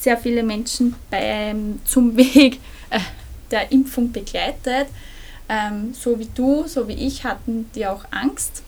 sehr 0.00 0.16
viele 0.16 0.42
Menschen 0.42 0.94
beim, 1.10 1.80
zum 1.84 2.16
Weg 2.16 2.60
äh, 2.90 3.00
der 3.50 3.70
Impfung 3.70 4.10
begleitet. 4.10 4.88
Ähm, 5.48 5.92
so 5.92 6.18
wie 6.18 6.28
du, 6.34 6.66
so 6.66 6.88
wie 6.88 6.94
ich 6.94 7.24
hatten 7.24 7.70
die 7.74 7.86
auch 7.86 8.04
Angst 8.10 8.62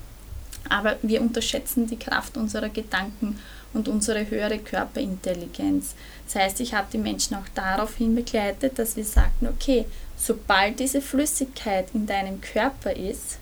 aber 0.71 0.97
wir 1.03 1.21
unterschätzen 1.21 1.87
die 1.87 1.99
Kraft 1.99 2.37
unserer 2.37 2.69
Gedanken 2.69 3.39
und 3.73 3.89
unsere 3.89 4.29
höhere 4.29 4.59
Körperintelligenz. 4.59 5.95
Das 6.27 6.43
heißt, 6.43 6.61
ich 6.61 6.75
habe 6.75 6.89
die 6.93 6.99
Menschen 6.99 7.37
auch 7.37 7.49
daraufhin 7.55 8.15
begleitet, 8.15 8.79
dass 8.79 8.97
wir 8.97 9.05
sagten, 9.05 9.47
okay, 9.47 9.87
sobald 10.17 10.81
diese 10.81 11.01
Flüssigkeit 11.01 11.89
in 11.95 12.07
deinem 12.07 12.41
Körper 12.41 12.95
ist, 12.95 13.39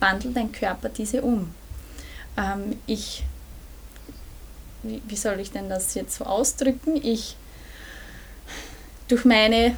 wandelt 0.00 0.36
dein 0.36 0.52
Körper 0.52 0.88
diese 0.88 1.22
um. 1.22 1.54
Ähm, 2.36 2.76
ich, 2.86 3.24
wie, 4.82 5.02
wie 5.06 5.16
soll 5.16 5.40
ich 5.40 5.52
denn 5.52 5.68
das 5.68 5.94
jetzt 5.94 6.16
so 6.16 6.24
ausdrücken? 6.24 6.96
Ich, 7.02 7.36
durch 9.08 9.24
meine 9.24 9.76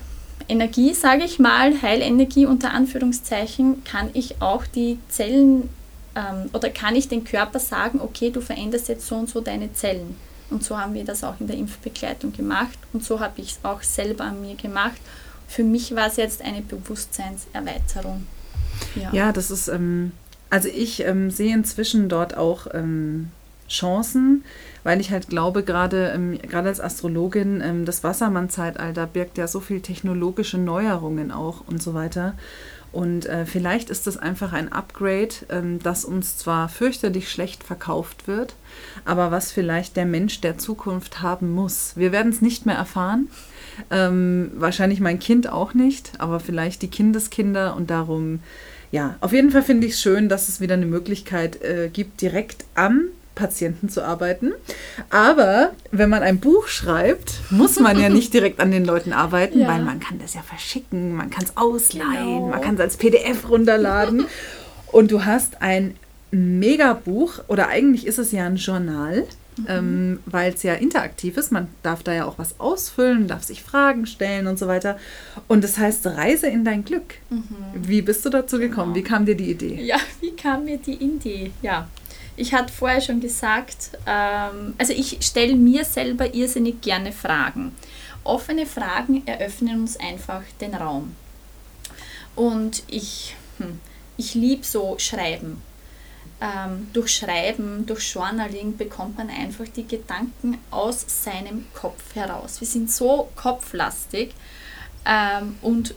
Energie, 0.48 0.94
sage 0.94 1.24
ich 1.24 1.38
mal, 1.38 1.80
Heilenergie 1.80 2.46
unter 2.46 2.72
Anführungszeichen, 2.72 3.84
kann 3.84 4.10
ich 4.14 4.42
auch 4.42 4.66
die 4.66 4.98
Zellen 5.08 5.68
ähm, 6.14 6.50
oder 6.52 6.70
kann 6.70 6.96
ich 6.96 7.08
den 7.08 7.24
Körper 7.24 7.58
sagen, 7.58 8.00
okay, 8.00 8.30
du 8.30 8.40
veränderst 8.40 8.88
jetzt 8.88 9.06
so 9.06 9.16
und 9.16 9.28
so 9.28 9.40
deine 9.40 9.72
Zellen. 9.72 10.16
Und 10.50 10.64
so 10.64 10.78
haben 10.78 10.94
wir 10.94 11.04
das 11.04 11.22
auch 11.22 11.38
in 11.38 11.46
der 11.46 11.56
Impfbegleitung 11.56 12.32
gemacht 12.32 12.76
und 12.92 13.04
so 13.04 13.20
habe 13.20 13.40
ich 13.40 13.52
es 13.52 13.58
auch 13.62 13.82
selber 13.82 14.24
an 14.24 14.40
mir 14.40 14.56
gemacht. 14.56 15.00
Für 15.46 15.62
mich 15.62 15.94
war 15.94 16.08
es 16.08 16.16
jetzt 16.16 16.42
eine 16.42 16.62
Bewusstseinserweiterung. 16.62 18.26
Ja, 18.96 19.10
ja 19.12 19.32
das 19.32 19.50
ist, 19.50 19.68
ähm, 19.68 20.12
also 20.48 20.68
ich 20.68 21.04
ähm, 21.04 21.30
sehe 21.30 21.54
inzwischen 21.54 22.08
dort 22.08 22.36
auch 22.36 22.66
ähm, 22.74 23.30
Chancen, 23.68 24.44
weil 24.82 25.00
ich 25.00 25.12
halt 25.12 25.28
glaube, 25.28 25.62
gerade 25.62 26.08
ähm, 26.14 26.38
als 26.52 26.80
Astrologin, 26.80 27.60
ähm, 27.60 27.84
das 27.84 28.02
Wassermann-Zeitalter 28.02 29.06
birgt 29.06 29.38
ja 29.38 29.46
so 29.46 29.60
viel 29.60 29.80
technologische 29.80 30.58
Neuerungen 30.58 31.30
auch 31.30 31.66
und 31.66 31.82
so 31.82 31.94
weiter. 31.94 32.34
Und 32.92 33.26
äh, 33.26 33.46
vielleicht 33.46 33.88
ist 33.88 34.06
das 34.06 34.16
einfach 34.16 34.52
ein 34.52 34.72
Upgrade, 34.72 35.34
ähm, 35.48 35.78
das 35.80 36.04
uns 36.04 36.36
zwar 36.36 36.68
fürchterlich 36.68 37.30
schlecht 37.30 37.62
verkauft 37.62 38.26
wird, 38.26 38.54
aber 39.04 39.30
was 39.30 39.52
vielleicht 39.52 39.96
der 39.96 40.06
Mensch 40.06 40.40
der 40.40 40.58
Zukunft 40.58 41.22
haben 41.22 41.52
muss. 41.52 41.92
Wir 41.96 42.10
werden 42.10 42.32
es 42.32 42.42
nicht 42.42 42.66
mehr 42.66 42.76
erfahren. 42.76 43.28
Ähm, 43.90 44.50
wahrscheinlich 44.56 45.00
mein 45.00 45.20
Kind 45.20 45.48
auch 45.48 45.72
nicht, 45.72 46.12
aber 46.18 46.40
vielleicht 46.40 46.82
die 46.82 46.90
Kindeskinder 46.90 47.76
und 47.76 47.90
darum, 47.90 48.40
ja, 48.90 49.16
auf 49.20 49.32
jeden 49.32 49.52
Fall 49.52 49.62
finde 49.62 49.86
ich 49.86 49.94
es 49.94 50.02
schön, 50.02 50.28
dass 50.28 50.48
es 50.48 50.60
wieder 50.60 50.74
eine 50.74 50.86
Möglichkeit 50.86 51.62
äh, 51.62 51.88
gibt, 51.92 52.20
direkt 52.20 52.64
am 52.74 53.04
Patienten 53.40 53.88
zu 53.88 54.04
arbeiten. 54.04 54.52
Aber 55.08 55.72
wenn 55.90 56.10
man 56.10 56.22
ein 56.22 56.40
Buch 56.40 56.68
schreibt, 56.68 57.40
muss 57.50 57.80
man 57.80 57.98
ja 57.98 58.10
nicht 58.10 58.34
direkt 58.34 58.60
an 58.60 58.70
den 58.70 58.84
Leuten 58.84 59.14
arbeiten, 59.14 59.60
ja. 59.60 59.68
weil 59.68 59.82
man 59.82 59.98
kann 59.98 60.18
das 60.18 60.34
ja 60.34 60.42
verschicken, 60.42 61.14
man 61.14 61.30
kann 61.30 61.44
es 61.44 61.56
ausleihen, 61.56 62.26
genau. 62.26 62.48
man 62.48 62.60
kann 62.60 62.74
es 62.74 62.80
als 62.80 62.96
PDF 62.98 63.48
runterladen. 63.48 64.26
Und 64.92 65.10
du 65.10 65.24
hast 65.24 65.62
ein 65.62 65.94
Megabuch 66.32 67.40
oder 67.48 67.68
eigentlich 67.68 68.06
ist 68.06 68.18
es 68.18 68.32
ja 68.32 68.44
ein 68.44 68.56
Journal, 68.56 69.24
mhm. 69.56 69.66
ähm, 69.68 70.18
weil 70.26 70.52
es 70.52 70.62
ja 70.62 70.74
interaktiv 70.74 71.36
ist. 71.36 71.52
Man 71.52 71.68
darf 71.82 72.02
da 72.02 72.12
ja 72.12 72.24
auch 72.26 72.38
was 72.38 72.58
ausfüllen, 72.58 73.28
darf 73.28 73.44
sich 73.44 73.62
Fragen 73.62 74.06
stellen 74.06 74.48
und 74.48 74.58
so 74.58 74.66
weiter. 74.66 74.98
Und 75.48 75.64
das 75.64 75.78
heißt 75.78 76.06
Reise 76.06 76.48
in 76.48 76.64
dein 76.64 76.84
Glück. 76.84 77.14
Mhm. 77.30 77.44
Wie 77.74 78.02
bist 78.02 78.24
du 78.24 78.30
dazu 78.30 78.58
gekommen? 78.58 78.94
Genau. 78.94 79.06
Wie 79.06 79.08
kam 79.08 79.26
dir 79.26 79.36
die 79.36 79.50
Idee? 79.50 79.80
Ja, 79.82 79.98
wie 80.20 80.32
kam 80.32 80.64
mir 80.64 80.78
die 80.78 80.94
Idee? 80.94 81.52
Ja, 81.62 81.88
ich 82.40 82.54
hatte 82.54 82.72
vorher 82.72 83.00
schon 83.00 83.20
gesagt, 83.20 83.90
ähm, 84.06 84.74
also 84.78 84.92
ich 84.92 85.18
stelle 85.20 85.54
mir 85.54 85.84
selber 85.84 86.34
irrsinnig 86.34 86.80
gerne 86.80 87.12
Fragen. 87.12 87.76
Offene 88.24 88.66
Fragen 88.66 89.26
eröffnen 89.26 89.80
uns 89.80 89.98
einfach 89.98 90.42
den 90.60 90.74
Raum. 90.74 91.14
Und 92.34 92.82
ich, 92.86 93.36
hm, 93.58 93.78
ich 94.16 94.34
liebe 94.34 94.64
so 94.64 94.98
Schreiben. 94.98 95.62
Ähm, 96.40 96.88
durch 96.94 97.14
Schreiben, 97.14 97.84
durch 97.84 98.14
Journaling 98.14 98.76
bekommt 98.78 99.18
man 99.18 99.28
einfach 99.28 99.66
die 99.76 99.86
Gedanken 99.86 100.56
aus 100.70 101.04
seinem 101.06 101.66
Kopf 101.74 102.14
heraus. 102.14 102.60
Wir 102.60 102.68
sind 102.68 102.90
so 102.90 103.28
kopflastig 103.36 104.32
ähm, 105.04 105.56
und 105.60 105.94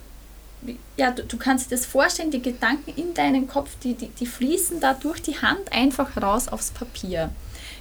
ja, 0.97 1.11
du, 1.11 1.23
du, 1.23 1.37
kannst 1.37 1.71
dir 1.71 1.75
das 1.75 1.85
vorstellen, 1.85 2.31
die 2.31 2.41
Gedanken 2.41 2.93
in 2.95 3.13
deinem 3.13 3.47
Kopf, 3.47 3.71
die, 3.83 3.93
die, 3.95 4.07
die 4.07 4.25
fließen 4.25 4.79
da 4.79 4.93
durch 4.93 5.21
die 5.21 5.37
Hand 5.41 5.71
einfach 5.71 6.15
raus 6.21 6.47
aufs 6.47 6.71
Papier. 6.71 7.29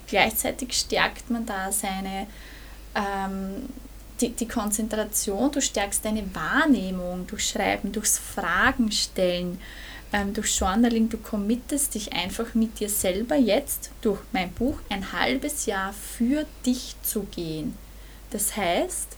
Gleichzeitig 0.07 0.75
stärkt 0.75 1.31
man 1.31 1.47
da 1.47 1.73
seine, 1.73 2.27
ähm, 2.95 3.69
die, 4.21 4.31
die 4.31 4.49
Konzentration, 4.49 5.51
du 5.51 5.61
stärkst 5.61 6.05
deine 6.05 6.25
Wahrnehmung 6.35 7.27
durch 7.27 7.49
Schreiben, 7.49 7.93
durchs 7.93 8.19
Fragen 8.19 8.91
stellen, 8.93 9.59
ähm, 10.13 10.35
durch 10.35 10.59
Journaling, 10.59 11.09
du 11.09 11.19
committest 11.19 11.95
dich 11.95 12.13
einfach 12.13 12.55
mit 12.55 12.81
dir 12.81 12.89
selber 12.89 13.37
jetzt 13.37 13.91
durch 14.03 14.21
mein 14.33 14.53
Buch 14.53 14.79
ein 14.89 15.13
halbes 15.13 15.67
Jahr 15.67 15.93
für 15.93 16.45
dich 16.67 16.97
zu 17.03 17.23
gehen. 17.25 17.77
Das 18.31 18.57
heißt, 18.57 19.17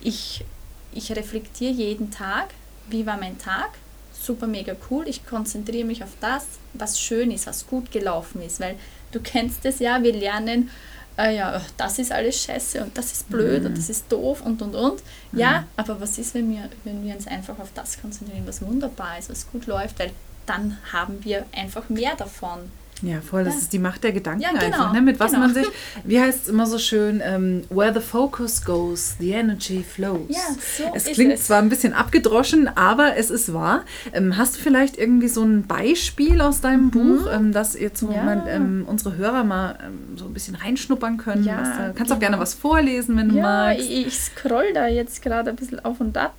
ich, 0.00 0.44
ich 0.92 1.10
reflektiere 1.12 1.72
jeden 1.72 2.10
Tag, 2.10 2.50
wie 2.88 3.06
war 3.06 3.16
mein 3.16 3.38
Tag? 3.38 3.70
Super, 4.12 4.46
mega 4.46 4.74
cool. 4.90 5.06
Ich 5.08 5.26
konzentriere 5.26 5.86
mich 5.86 6.02
auf 6.02 6.12
das, 6.20 6.46
was 6.72 6.98
schön 6.98 7.30
ist, 7.30 7.46
was 7.46 7.66
gut 7.66 7.90
gelaufen 7.90 8.42
ist, 8.42 8.60
weil 8.60 8.76
du 9.12 9.20
kennst 9.20 9.64
es 9.64 9.78
ja, 9.80 10.02
wir 10.02 10.12
lernen, 10.12 10.70
äh, 11.16 11.36
ja, 11.36 11.60
das 11.76 11.98
ist 11.98 12.10
alles 12.10 12.42
scheiße 12.42 12.82
und 12.82 12.96
das 12.96 13.12
ist 13.12 13.28
blöd 13.28 13.60
mhm. 13.60 13.66
und 13.68 13.78
das 13.78 13.88
ist 13.88 14.10
doof 14.10 14.42
und 14.44 14.60
und 14.62 14.74
und. 14.74 15.02
Ja, 15.32 15.60
mhm. 15.60 15.66
aber 15.76 16.00
was 16.00 16.18
ist, 16.18 16.34
wenn 16.34 16.50
wir, 16.50 16.68
wenn 16.84 17.04
wir 17.04 17.14
uns 17.14 17.26
einfach 17.26 17.58
auf 17.58 17.70
das 17.74 18.00
konzentrieren, 18.00 18.46
was 18.46 18.62
wunderbar 18.62 19.18
ist, 19.18 19.30
was 19.30 19.50
gut 19.50 19.66
läuft, 19.66 19.98
weil 19.98 20.10
dann 20.46 20.78
haben 20.92 21.24
wir 21.24 21.46
einfach 21.52 21.88
mehr 21.88 22.16
davon. 22.16 22.70
Ja, 23.04 23.20
voll. 23.20 23.44
Das 23.44 23.54
ja. 23.54 23.60
ist 23.60 23.72
die 23.72 23.78
Macht 23.78 24.02
der 24.02 24.12
Gedanken 24.12 24.42
ja, 24.42 24.50
genau, 24.50 24.64
einfach. 24.64 24.92
Ne? 24.92 25.02
Mit 25.02 25.20
was 25.20 25.32
genau. 25.32 25.46
man 25.46 25.54
sich, 25.54 25.66
wie 26.04 26.20
heißt 26.20 26.42
es 26.42 26.48
immer 26.48 26.66
so 26.66 26.78
schön, 26.78 27.16
um, 27.16 27.22
ähm, 27.22 27.64
where 27.70 27.92
the 27.92 28.00
focus 28.00 28.64
goes, 28.64 29.14
the 29.18 29.32
energy 29.32 29.84
flows. 29.84 30.28
Ja, 30.28 30.40
so 30.78 30.84
es 30.94 31.04
klingt 31.04 31.34
es. 31.34 31.46
zwar 31.46 31.58
ein 31.58 31.68
bisschen 31.68 31.92
abgedroschen, 31.92 32.68
aber 32.68 33.16
es 33.16 33.30
ist 33.30 33.52
wahr. 33.52 33.84
Ähm, 34.12 34.36
hast 34.36 34.56
du 34.56 34.60
vielleicht 34.60 34.96
irgendwie 34.96 35.28
so 35.28 35.42
ein 35.42 35.66
Beispiel 35.66 36.40
aus 36.40 36.60
deinem 36.60 36.86
mhm. 36.86 36.90
Buch, 36.90 37.26
ähm, 37.32 37.52
dass 37.52 37.78
jetzt 37.78 38.02
ja. 38.02 38.08
Moment, 38.08 38.44
ähm, 38.48 38.84
unsere 38.86 39.16
Hörer 39.16 39.44
mal 39.44 39.78
ähm, 39.84 40.16
so 40.16 40.24
ein 40.24 40.32
bisschen 40.32 40.54
reinschnuppern 40.54 41.18
können? 41.18 41.44
Ja, 41.44 41.62
da, 41.62 41.84
kannst 41.86 41.98
genau. 41.98 42.14
auch 42.14 42.20
gerne 42.20 42.38
was 42.38 42.54
vorlesen, 42.54 43.16
wenn 43.16 43.28
du 43.28 43.40
magst. 43.40 43.88
Ja, 43.88 44.06
ich 44.06 44.18
scroll 44.18 44.72
da 44.72 44.86
jetzt 44.86 45.22
gerade 45.22 45.50
ein 45.50 45.56
bisschen 45.56 45.84
auf 45.84 46.00
und 46.00 46.16
ab. 46.16 46.34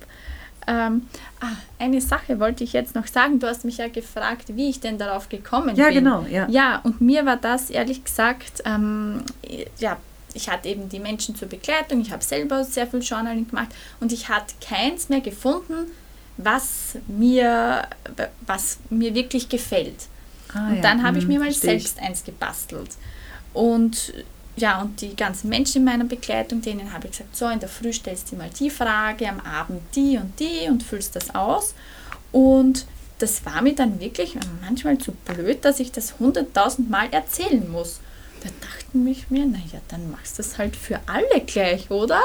Ähm, 0.66 1.06
ah, 1.40 1.52
eine 1.78 2.00
Sache 2.00 2.40
wollte 2.40 2.64
ich 2.64 2.72
jetzt 2.72 2.94
noch 2.94 3.06
sagen. 3.06 3.38
Du 3.38 3.46
hast 3.46 3.64
mich 3.64 3.78
ja 3.78 3.88
gefragt, 3.88 4.56
wie 4.56 4.68
ich 4.68 4.80
denn 4.80 4.98
darauf 4.98 5.28
gekommen 5.28 5.76
ja, 5.76 5.86
bin. 5.86 5.94
Ja, 5.94 6.00
genau. 6.00 6.26
Ja. 6.28 6.48
ja, 6.48 6.80
und 6.82 7.00
mir 7.00 7.24
war 7.24 7.36
das 7.36 7.70
ehrlich 7.70 8.04
gesagt, 8.04 8.62
ähm, 8.64 9.22
ja, 9.78 9.96
ich 10.34 10.48
hatte 10.50 10.68
eben 10.68 10.88
die 10.88 11.00
Menschen 11.00 11.34
zur 11.34 11.48
Begleitung, 11.48 12.00
ich 12.00 12.12
habe 12.12 12.22
selber 12.22 12.62
sehr 12.64 12.86
viel 12.86 13.00
Journaling 13.00 13.48
gemacht 13.48 13.68
und 14.00 14.12
ich 14.12 14.28
hatte 14.28 14.54
keins 14.60 15.08
mehr 15.08 15.20
gefunden, 15.20 15.90
was 16.36 16.98
mir, 17.06 17.88
was 18.46 18.78
mir 18.90 19.14
wirklich 19.14 19.48
gefällt. 19.48 20.08
Ah, 20.52 20.68
und 20.68 20.76
ja. 20.76 20.82
dann 20.82 21.02
habe 21.02 21.18
ich 21.18 21.24
hm, 21.24 21.32
mir 21.32 21.40
mal 21.40 21.52
selbst 21.52 21.98
eins 22.00 22.22
gebastelt. 22.24 22.90
Und 23.52 24.12
ja, 24.56 24.80
und 24.80 25.00
die 25.02 25.14
ganzen 25.14 25.48
Menschen 25.50 25.78
in 25.78 25.84
meiner 25.84 26.04
Begleitung, 26.04 26.62
denen 26.62 26.92
habe 26.92 27.06
ich 27.06 27.12
gesagt, 27.12 27.36
so 27.36 27.46
in 27.48 27.60
der 27.60 27.68
Früh 27.68 27.92
stellst 27.92 28.32
du 28.32 28.36
mal 28.36 28.50
die 28.58 28.70
Frage, 28.70 29.28
am 29.28 29.40
Abend 29.40 29.82
die 29.94 30.16
und 30.16 30.38
die 30.40 30.68
und 30.68 30.82
füllst 30.82 31.14
das 31.14 31.34
aus. 31.34 31.74
Und 32.32 32.86
das 33.18 33.44
war 33.44 33.62
mir 33.62 33.74
dann 33.74 34.00
wirklich 34.00 34.36
manchmal 34.62 34.98
zu 34.98 35.12
blöd, 35.12 35.64
dass 35.64 35.78
ich 35.80 35.92
das 35.92 36.18
hunderttausend 36.18 36.90
Mal 36.90 37.08
erzählen 37.12 37.70
muss. 37.70 38.00
Da 38.42 38.48
dachten 38.60 39.06
ich 39.06 39.30
mir, 39.30 39.44
naja, 39.46 39.80
dann 39.88 40.10
machst 40.10 40.38
du 40.38 40.42
das 40.42 40.58
halt 40.58 40.76
für 40.76 41.00
alle 41.06 41.40
gleich, 41.46 41.90
oder? 41.90 42.20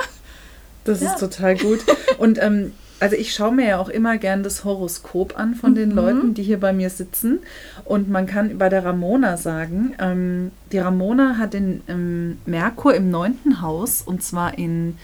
Das 0.85 1.01
ja. 1.01 1.13
ist 1.13 1.19
total 1.19 1.57
gut. 1.57 1.79
Und 2.17 2.37
ähm, 2.41 2.73
also 3.01 3.15
ich 3.15 3.33
schaue 3.33 3.51
mir 3.51 3.67
ja 3.67 3.79
auch 3.79 3.89
immer 3.89 4.19
gern 4.19 4.43
das 4.43 4.63
Horoskop 4.63 5.37
an 5.37 5.55
von 5.55 5.71
mhm. 5.71 5.75
den 5.75 5.91
Leuten, 5.91 6.33
die 6.35 6.43
hier 6.43 6.59
bei 6.59 6.71
mir 6.71 6.91
sitzen. 6.91 7.39
Und 7.83 8.09
man 8.09 8.27
kann 8.27 8.59
bei 8.59 8.69
der 8.69 8.85
Ramona 8.85 9.37
sagen, 9.37 9.95
ähm, 9.99 10.51
die 10.71 10.77
Ramona 10.77 11.37
hat 11.39 11.53
den 11.53 11.81
ähm, 11.87 12.37
Merkur 12.45 12.93
im 12.93 13.09
neunten 13.09 13.61
Haus 13.61 14.03
und 14.03 14.21
zwar 14.21 14.55
in 14.59 14.97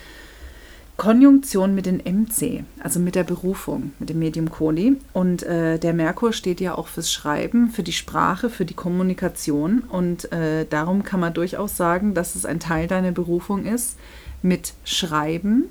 Konjunktion 0.95 1.73
mit 1.73 1.87
dem 1.87 1.97
MC, 1.97 2.65
also 2.83 2.99
mit 2.99 3.15
der 3.15 3.23
Berufung, 3.23 3.93
mit 3.97 4.09
dem 4.09 4.19
Medium 4.19 4.51
Coli. 4.51 4.97
Und 5.13 5.41
äh, 5.41 5.79
der 5.79 5.93
Merkur 5.93 6.33
steht 6.33 6.61
ja 6.61 6.75
auch 6.75 6.87
fürs 6.87 7.11
Schreiben, 7.11 7.71
für 7.71 7.83
die 7.83 7.93
Sprache, 7.93 8.51
für 8.51 8.65
die 8.65 8.75
Kommunikation. 8.75 9.79
Und 9.89 10.31
äh, 10.31 10.67
darum 10.69 11.03
kann 11.03 11.19
man 11.19 11.33
durchaus 11.33 11.75
sagen, 11.75 12.13
dass 12.13 12.35
es 12.35 12.45
ein 12.45 12.59
Teil 12.59 12.87
deiner 12.87 13.11
Berufung 13.11 13.65
ist, 13.65 13.97
mit 14.43 14.73
Schreiben 14.83 15.65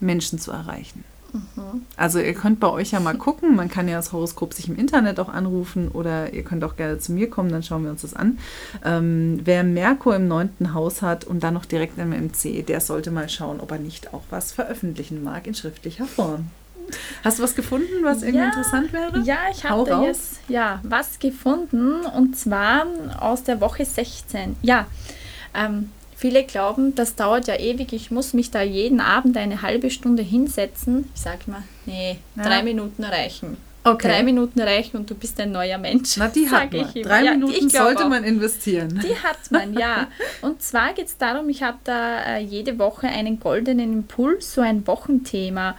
Menschen 0.00 0.40
zu 0.40 0.50
erreichen. 0.50 1.04
Also 1.96 2.18
ihr 2.18 2.34
könnt 2.34 2.60
bei 2.60 2.68
euch 2.68 2.92
ja 2.92 3.00
mal 3.00 3.16
gucken, 3.16 3.56
man 3.56 3.68
kann 3.68 3.88
ja 3.88 3.96
das 3.96 4.12
Horoskop 4.12 4.54
sich 4.54 4.68
im 4.68 4.76
Internet 4.76 5.20
auch 5.20 5.28
anrufen 5.28 5.88
oder 5.88 6.32
ihr 6.32 6.42
könnt 6.42 6.64
auch 6.64 6.76
gerne 6.76 6.98
zu 6.98 7.12
mir 7.12 7.30
kommen, 7.30 7.50
dann 7.50 7.62
schauen 7.62 7.84
wir 7.84 7.90
uns 7.90 8.02
das 8.02 8.14
an. 8.14 8.38
Ähm, 8.84 9.40
wer 9.44 9.64
Merkur 9.64 10.16
im 10.16 10.28
neunten 10.28 10.74
Haus 10.74 11.02
hat 11.02 11.24
und 11.24 11.42
dann 11.42 11.54
noch 11.54 11.64
direkt 11.64 11.98
im 11.98 12.10
MC, 12.10 12.66
der 12.66 12.80
sollte 12.80 13.10
mal 13.10 13.28
schauen, 13.28 13.60
ob 13.60 13.70
er 13.70 13.78
nicht 13.78 14.14
auch 14.14 14.22
was 14.30 14.52
veröffentlichen 14.52 15.22
mag 15.24 15.46
in 15.46 15.54
schriftlicher 15.54 16.06
Form. 16.06 16.50
Hast 17.24 17.38
du 17.38 17.42
was 17.42 17.54
gefunden, 17.54 18.02
was 18.02 18.22
irgendwie 18.22 18.38
ja, 18.38 18.46
interessant 18.46 18.92
wäre? 18.92 19.20
Ja, 19.24 19.38
ich 19.50 19.64
habe 19.64 20.06
jetzt 20.06 20.40
ja, 20.48 20.80
was 20.82 21.18
gefunden 21.18 22.04
und 22.06 22.36
zwar 22.36 22.86
aus 23.18 23.42
der 23.42 23.60
Woche 23.60 23.84
16. 23.84 24.56
Ja, 24.62 24.86
ähm, 25.54 25.90
Viele 26.18 26.44
glauben, 26.44 26.94
das 26.94 27.14
dauert 27.14 27.46
ja 27.46 27.56
ewig, 27.56 27.92
ich 27.92 28.10
muss 28.10 28.32
mich 28.32 28.50
da 28.50 28.62
jeden 28.62 29.00
Abend 29.00 29.36
eine 29.36 29.60
halbe 29.60 29.90
Stunde 29.90 30.22
hinsetzen. 30.22 31.10
Ich 31.14 31.20
sage 31.20 31.42
mal, 31.46 31.62
nee, 31.84 32.16
ja. 32.36 32.42
drei 32.42 32.62
Minuten 32.62 33.04
reichen. 33.04 33.58
Okay. 33.84 34.08
Drei 34.08 34.22
Minuten 34.24 34.60
reichen 34.60 34.96
und 34.96 35.08
du 35.08 35.14
bist 35.14 35.38
ein 35.40 35.52
neuer 35.52 35.78
Mensch. 35.78 36.16
Na, 36.16 36.26
die 36.26 36.48
hat 36.50 36.72
man. 36.72 36.92
Drei 36.92 37.22
ja, 37.22 37.32
Minuten 37.32 37.68
sollte 37.68 38.04
auch. 38.04 38.08
man 38.08 38.24
investieren. 38.24 39.00
Die 39.00 39.14
hat 39.16 39.50
man, 39.50 39.74
ja. 39.74 40.08
Und 40.42 40.60
zwar 40.60 40.92
geht 40.92 41.06
es 41.06 41.18
darum, 41.18 41.48
ich 41.48 41.62
habe 41.62 41.78
da 41.84 42.18
äh, 42.24 42.40
jede 42.40 42.80
Woche 42.80 43.06
einen 43.06 43.38
goldenen 43.38 43.92
Impuls, 43.92 44.54
so 44.54 44.60
ein 44.60 44.84
Wochenthema. 44.88 45.76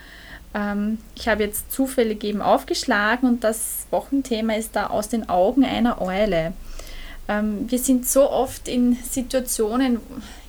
Ähm, 0.53 0.99
ich 1.15 1.27
habe 1.27 1.43
jetzt 1.43 1.73
zufällig 1.73 2.23
eben 2.23 2.41
aufgeschlagen 2.41 3.27
und 3.27 3.43
das 3.43 3.87
Wochenthema 3.91 4.53
ist 4.53 4.77
da 4.77 4.87
aus 4.87 5.09
den 5.09 5.27
Augen 5.27 5.65
einer 5.65 6.01
Eule. 6.01 6.53
Ähm, 7.27 7.69
wir 7.69 7.79
sind 7.79 8.07
so 8.07 8.29
oft 8.29 8.67
in 8.67 8.95
Situationen, 8.95 9.99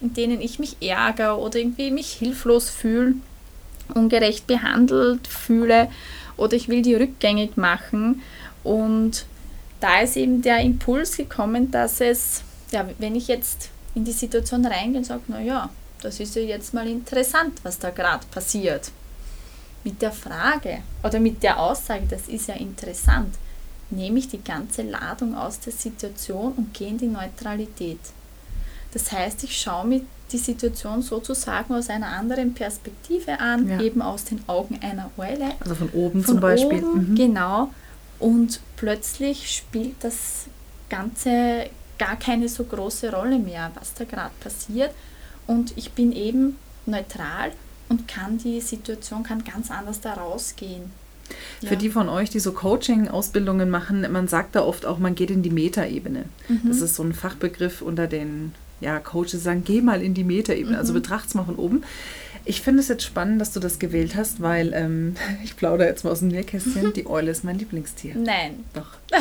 in 0.01 0.14
denen 0.14 0.41
ich 0.41 0.59
mich 0.59 0.77
ärgere 0.81 1.38
oder 1.38 1.59
irgendwie 1.59 1.91
mich 1.91 2.12
hilflos 2.12 2.71
fühle, 2.71 3.14
ungerecht 3.95 4.47
behandelt 4.47 5.27
fühle 5.27 5.88
oder 6.37 6.55
ich 6.55 6.69
will 6.69 6.83
die 6.83 6.95
rückgängig 6.95 7.57
machen. 7.57 8.23
Und 8.62 9.27
da 9.81 10.01
ist 10.01 10.17
eben 10.17 10.43
der 10.43 10.61
Impuls 10.61 11.17
gekommen, 11.17 11.71
dass 11.71 12.01
es, 12.01 12.43
ja, 12.71 12.88
wenn 12.99 13.17
ich 13.17 13.29
jetzt 13.29 13.71
in 13.95 14.05
die 14.05 14.12
Situation 14.12 14.64
reingehe 14.64 14.99
und 14.99 15.05
sage, 15.05 15.23
naja, 15.29 15.71
das 16.01 16.21
ist 16.21 16.37
ja 16.37 16.43
jetzt 16.43 16.75
mal 16.75 16.87
interessant, 16.87 17.59
was 17.64 17.79
da 17.79 17.91
gerade 17.91 18.25
passiert. 18.31 18.93
Mit 19.83 20.01
der 20.03 20.12
Frage 20.12 20.79
oder 21.03 21.19
mit 21.19 21.43
der 21.43 21.59
Aussage, 21.59 22.05
das 22.09 22.29
ist 22.29 22.49
ja 22.49 22.55
interessant 22.55 23.35
nehme 23.90 24.18
ich 24.18 24.29
die 24.29 24.42
ganze 24.42 24.83
Ladung 24.83 25.35
aus 25.35 25.61
der 25.61 25.72
Situation 25.72 26.53
und 26.53 26.74
gehe 26.74 26.88
in 26.88 26.98
die 26.98 27.07
Neutralität. 27.07 28.01
Das 28.92 29.12
heißt, 29.12 29.44
ich 29.44 29.57
schaue 29.59 29.87
mir 29.87 30.01
die 30.33 30.38
Situation 30.38 31.03
sozusagen 31.03 31.74
aus 31.74 31.88
einer 31.88 32.09
anderen 32.09 32.55
Perspektive 32.55 33.38
an, 33.40 33.68
ja. 33.68 33.81
eben 33.81 34.03
aus 34.03 34.24
den 34.24 34.40
Augen 34.46 34.79
einer 34.83 35.11
Eule. 35.16 35.53
Also 35.61 35.74
von 35.74 35.90
oben 35.90 36.22
von 36.22 36.35
zum 36.35 36.40
Beispiel. 36.40 36.85
Oben, 36.85 37.11
mhm. 37.11 37.14
Genau. 37.14 37.70
Und 38.18 38.61
plötzlich 38.77 39.51
spielt 39.51 39.96
das 40.01 40.46
Ganze 40.90 41.70
gar 41.98 42.16
keine 42.16 42.48
so 42.48 42.64
große 42.64 43.12
Rolle 43.12 43.38
mehr, 43.38 43.70
was 43.74 43.94
da 43.94 44.05
gerade 44.05 44.35
passiert. 44.40 44.92
Und 45.46 45.77
ich 45.77 45.92
bin 45.92 46.12
eben 46.12 46.57
neutral 46.87 47.53
und 47.88 48.07
kann 48.07 48.38
die 48.38 48.61
Situation 48.61 49.22
kann 49.22 49.44
ganz 49.44 49.70
anders 49.70 50.01
da 50.01 50.14
rausgehen. 50.14 50.90
Für 51.64 51.77
die 51.77 51.91
von 51.91 52.09
euch, 52.09 52.31
die 52.31 52.41
so 52.41 52.53
Coaching-Ausbildungen 52.53 53.71
machen, 53.71 54.07
man 54.11 54.29
sagt 54.29 54.55
da 54.55 54.62
oft 54.62 54.87
auch, 54.87 54.99
man 54.99 55.14
geht 55.14 55.31
in 55.31 55.43
die 55.43 55.51
Metaebene. 55.51 56.25
Mhm. 56.49 56.62
Das 56.67 56.81
ist 56.81 56.95
so 56.95 57.03
ein 57.03 57.12
Fachbegriff 57.12 57.83
unter 57.83 58.07
den 58.07 58.53
ja, 58.81 59.01
Coaches, 59.01 59.43
sagen, 59.43 59.64
geh 59.64 59.81
mal 59.81 60.03
in 60.03 60.14
die 60.14 60.25
Metaebene, 60.25 60.79
also 60.79 60.93
mhm. 60.93 60.97
also 60.99 61.11
betracht's 61.11 61.35
mal 61.35 61.45
von 61.45 61.57
oben. 61.57 61.83
Ich 62.45 62.62
finde 62.62 62.81
es 62.81 62.88
jetzt 62.88 63.05
spannend, 63.05 63.41
dass 63.41 63.53
du 63.53 63.61
das 63.61 63.79
gewählt 63.79 64.14
hast, 64.17 64.41
weil 64.41 64.73
ähm, 64.73 65.17
ich 65.45 65.57
plaudere 65.57 65.88
jetzt 65.88 66.05
mal 66.05 66.11
aus 66.11 66.21
dem 66.21 66.29
Nähkästchen. 66.29 66.93
Die 66.97 67.07
Eule 67.07 67.31
ist 67.31 67.45
mein 67.45 67.59
Lieblingstier. 67.59 68.14
Nein. 68.17 68.64
Doch. 68.73 68.87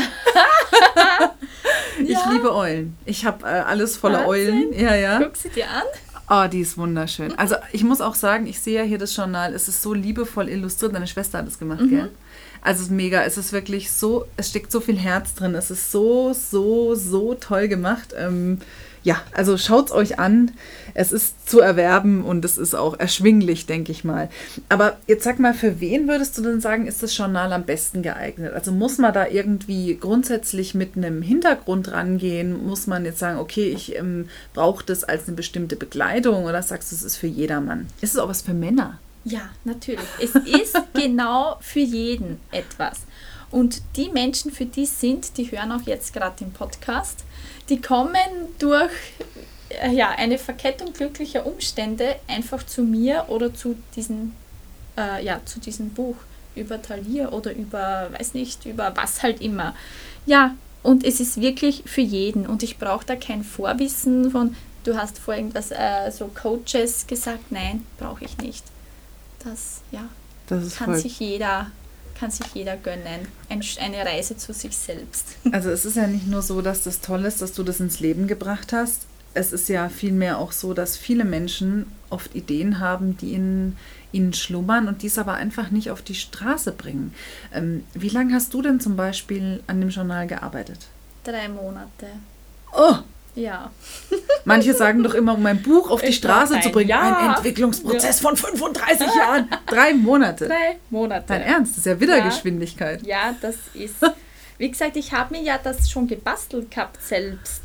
ich 2.01 2.09
ja. 2.09 2.31
liebe 2.31 2.53
Eulen. 2.53 2.95
Ich 3.05 3.25
habe 3.25 3.45
äh, 3.45 3.49
alles 3.49 3.97
voller 3.97 4.27
Wahnsinn. 4.27 4.69
Eulen. 4.69 4.79
Ja, 4.79 4.95
ja. 4.95 5.19
Guck 5.21 5.35
sie 5.35 5.49
dir 5.49 5.69
an. 5.69 5.83
Oh, 6.29 6.45
die 6.51 6.59
ist 6.59 6.77
wunderschön. 6.77 7.37
Also 7.37 7.55
ich 7.71 7.83
muss 7.83 8.01
auch 8.01 8.15
sagen, 8.15 8.47
ich 8.47 8.59
sehe 8.59 8.79
ja 8.79 8.83
hier 8.83 8.97
das 8.97 9.15
Journal, 9.15 9.53
es 9.53 9.69
ist 9.69 9.81
so 9.81 9.93
liebevoll 9.93 10.49
illustriert. 10.49 10.93
Deine 10.93 11.07
Schwester 11.07 11.37
hat 11.37 11.47
es 11.47 11.57
gemacht, 11.57 11.81
mhm. 11.81 11.89
gell? 11.89 12.09
Also 12.61 12.79
es 12.79 12.87
ist 12.87 12.91
mega, 12.91 13.23
es 13.23 13.37
ist 13.37 13.53
wirklich 13.53 13.91
so, 13.91 14.25
es 14.35 14.49
steckt 14.49 14.71
so 14.71 14.81
viel 14.81 14.97
Herz 14.97 15.35
drin. 15.35 15.55
Es 15.55 15.71
ist 15.71 15.89
so, 15.89 16.33
so, 16.33 16.95
so 16.95 17.33
toll 17.35 17.69
gemacht. 17.69 18.13
Ähm, 18.17 18.59
ja, 19.03 19.21
also 19.33 19.57
schaut 19.57 19.87
es 19.87 19.91
euch 19.91 20.19
an. 20.19 20.51
Es 20.93 21.11
ist 21.11 21.47
zu 21.47 21.59
erwerben 21.59 22.23
und 22.25 22.43
es 22.43 22.57
ist 22.57 22.73
auch 22.73 22.99
erschwinglich, 22.99 23.65
denke 23.67 23.91
ich 23.91 24.03
mal. 24.03 24.29
Aber 24.67 24.97
jetzt 25.07 25.23
sag 25.23 25.39
mal, 25.39 25.53
für 25.53 25.79
wen 25.79 26.07
würdest 26.07 26.37
du 26.37 26.41
denn 26.41 26.59
sagen, 26.59 26.87
ist 26.87 27.03
das 27.03 27.15
Journal 27.15 27.53
am 27.53 27.63
besten 27.63 28.01
geeignet? 28.01 28.53
Also 28.53 28.71
muss 28.71 28.97
man 28.97 29.13
da 29.13 29.27
irgendwie 29.27 29.95
grundsätzlich 29.95 30.73
mit 30.73 30.97
einem 30.97 31.21
Hintergrund 31.21 31.91
rangehen? 31.91 32.65
Muss 32.65 32.87
man 32.87 33.05
jetzt 33.05 33.19
sagen, 33.19 33.39
okay, 33.39 33.69
ich 33.69 33.95
ähm, 33.95 34.27
brauche 34.53 34.83
das 34.83 35.03
als 35.03 35.27
eine 35.27 35.35
bestimmte 35.35 35.75
Bekleidung 35.75 36.45
oder 36.45 36.63
sagst 36.63 36.91
du, 36.91 36.95
es 36.95 37.03
ist 37.03 37.17
für 37.17 37.27
jedermann? 37.27 37.87
Ist 38.01 38.15
es 38.15 38.19
auch 38.19 38.29
was 38.29 38.41
für 38.41 38.53
Männer? 38.53 38.99
Ja, 39.23 39.49
natürlich. 39.65 40.07
Es 40.21 40.35
ist 40.35 40.77
genau 40.93 41.57
für 41.59 41.79
jeden 41.79 42.39
etwas. 42.51 43.01
Und 43.51 43.81
die 43.95 44.09
Menschen, 44.09 44.51
für 44.51 44.65
die 44.65 44.85
sind, 44.85 45.37
die 45.37 45.51
hören 45.51 45.71
auch 45.71 45.85
jetzt 45.85 46.13
gerade 46.13 46.37
den 46.37 46.51
Podcast, 46.51 47.23
die 47.69 47.81
kommen 47.81 48.17
durch 48.59 48.91
äh, 49.69 49.91
ja, 49.91 50.09
eine 50.09 50.37
Verkettung 50.37 50.93
glücklicher 50.93 51.45
Umstände 51.45 52.15
einfach 52.27 52.65
zu 52.65 52.83
mir 52.83 53.25
oder 53.27 53.53
zu 53.53 53.75
diesem, 53.95 54.33
äh, 54.97 55.23
ja, 55.23 55.41
zu 55.45 55.59
diesem 55.59 55.89
Buch 55.89 56.15
über 56.55 56.81
Talier 56.81 57.33
oder 57.33 57.53
über, 57.53 58.09
weiß 58.17 58.33
nicht, 58.33 58.65
über 58.65 58.93
was 58.95 59.23
halt 59.23 59.41
immer. 59.41 59.75
Ja, 60.25 60.55
und 60.83 61.03
es 61.03 61.19
ist 61.19 61.41
wirklich 61.41 61.83
für 61.85 62.01
jeden 62.01 62.47
und 62.47 62.63
ich 62.63 62.77
brauche 62.77 63.05
da 63.05 63.15
kein 63.15 63.43
Vorwissen 63.43 64.31
von, 64.31 64.55
du 64.83 64.95
hast 64.95 65.19
vor 65.19 65.35
irgendwas, 65.35 65.71
äh, 65.71 66.11
so 66.11 66.27
Coaches 66.27 67.05
gesagt, 67.07 67.51
nein, 67.51 67.85
brauche 67.99 68.23
ich 68.23 68.37
nicht. 68.37 68.63
Das, 69.43 69.81
ja, 69.91 70.07
das 70.47 70.75
kann 70.75 70.95
sich 70.97 71.19
jeder 71.19 71.71
kann 72.17 72.31
sich 72.31 72.47
jeder 72.53 72.77
gönnen. 72.77 73.27
Ein, 73.49 73.63
eine 73.81 74.05
Reise 74.05 74.37
zu 74.37 74.53
sich 74.53 74.75
selbst. 74.75 75.35
Also 75.51 75.69
es 75.69 75.85
ist 75.85 75.97
ja 75.97 76.07
nicht 76.07 76.27
nur 76.27 76.41
so, 76.41 76.61
dass 76.61 76.83
das 76.83 77.01
toll 77.01 77.25
ist, 77.25 77.41
dass 77.41 77.53
du 77.53 77.63
das 77.63 77.79
ins 77.79 77.99
Leben 77.99 78.27
gebracht 78.27 78.73
hast. 78.73 79.07
Es 79.33 79.53
ist 79.53 79.69
ja 79.69 79.89
vielmehr 79.89 80.39
auch 80.39 80.51
so, 80.51 80.73
dass 80.73 80.97
viele 80.97 81.25
Menschen 81.25 81.85
oft 82.09 82.35
Ideen 82.35 82.79
haben, 82.79 83.17
die 83.17 83.33
in 83.33 83.77
ihnen 84.11 84.33
schlummern 84.33 84.87
und 84.87 85.01
dies 85.01 85.17
aber 85.17 85.33
einfach 85.33 85.69
nicht 85.71 85.91
auf 85.91 86.01
die 86.01 86.15
Straße 86.15 86.71
bringen. 86.71 87.13
Ähm, 87.53 87.83
wie 87.93 88.09
lange 88.09 88.33
hast 88.33 88.53
du 88.53 88.61
denn 88.61 88.79
zum 88.79 88.95
Beispiel 88.95 89.61
an 89.67 89.79
dem 89.79 89.89
Journal 89.89 90.27
gearbeitet? 90.27 90.87
Drei 91.23 91.49
Monate. 91.49 92.07
Oh, 92.73 92.97
ja. 93.37 93.71
Manche 94.45 94.73
sagen 94.73 95.03
doch 95.03 95.13
immer, 95.13 95.35
um 95.35 95.45
ein 95.45 95.61
Buch 95.61 95.91
auf 95.91 96.01
die 96.01 96.13
Straße 96.13 96.59
zu 96.61 96.71
bringen, 96.71 96.89
ja. 96.89 97.17
ein 97.17 97.35
Entwicklungsprozess 97.35 98.21
ja. 98.21 98.29
von 98.29 98.37
35 98.37 99.07
Jahren. 99.15 99.47
Drei 99.67 99.93
Monate. 99.93 100.47
Drei 100.47 100.77
Monate. 100.89 101.25
Dein 101.27 101.41
Ernst, 101.41 101.73
das 101.73 101.79
ist 101.79 101.85
ja 101.85 101.99
Wiedergeschwindigkeit. 101.99 103.03
Ja, 103.03 103.27
ja 103.29 103.35
das 103.41 103.55
ist. 103.73 103.95
Wie 104.57 104.71
gesagt, 104.71 104.97
ich 104.97 105.13
habe 105.13 105.35
mir 105.35 105.43
ja 105.43 105.59
das 105.61 105.89
schon 105.89 106.07
gebastelt 106.07 106.71
gehabt 106.71 107.01
selbst. 107.01 107.61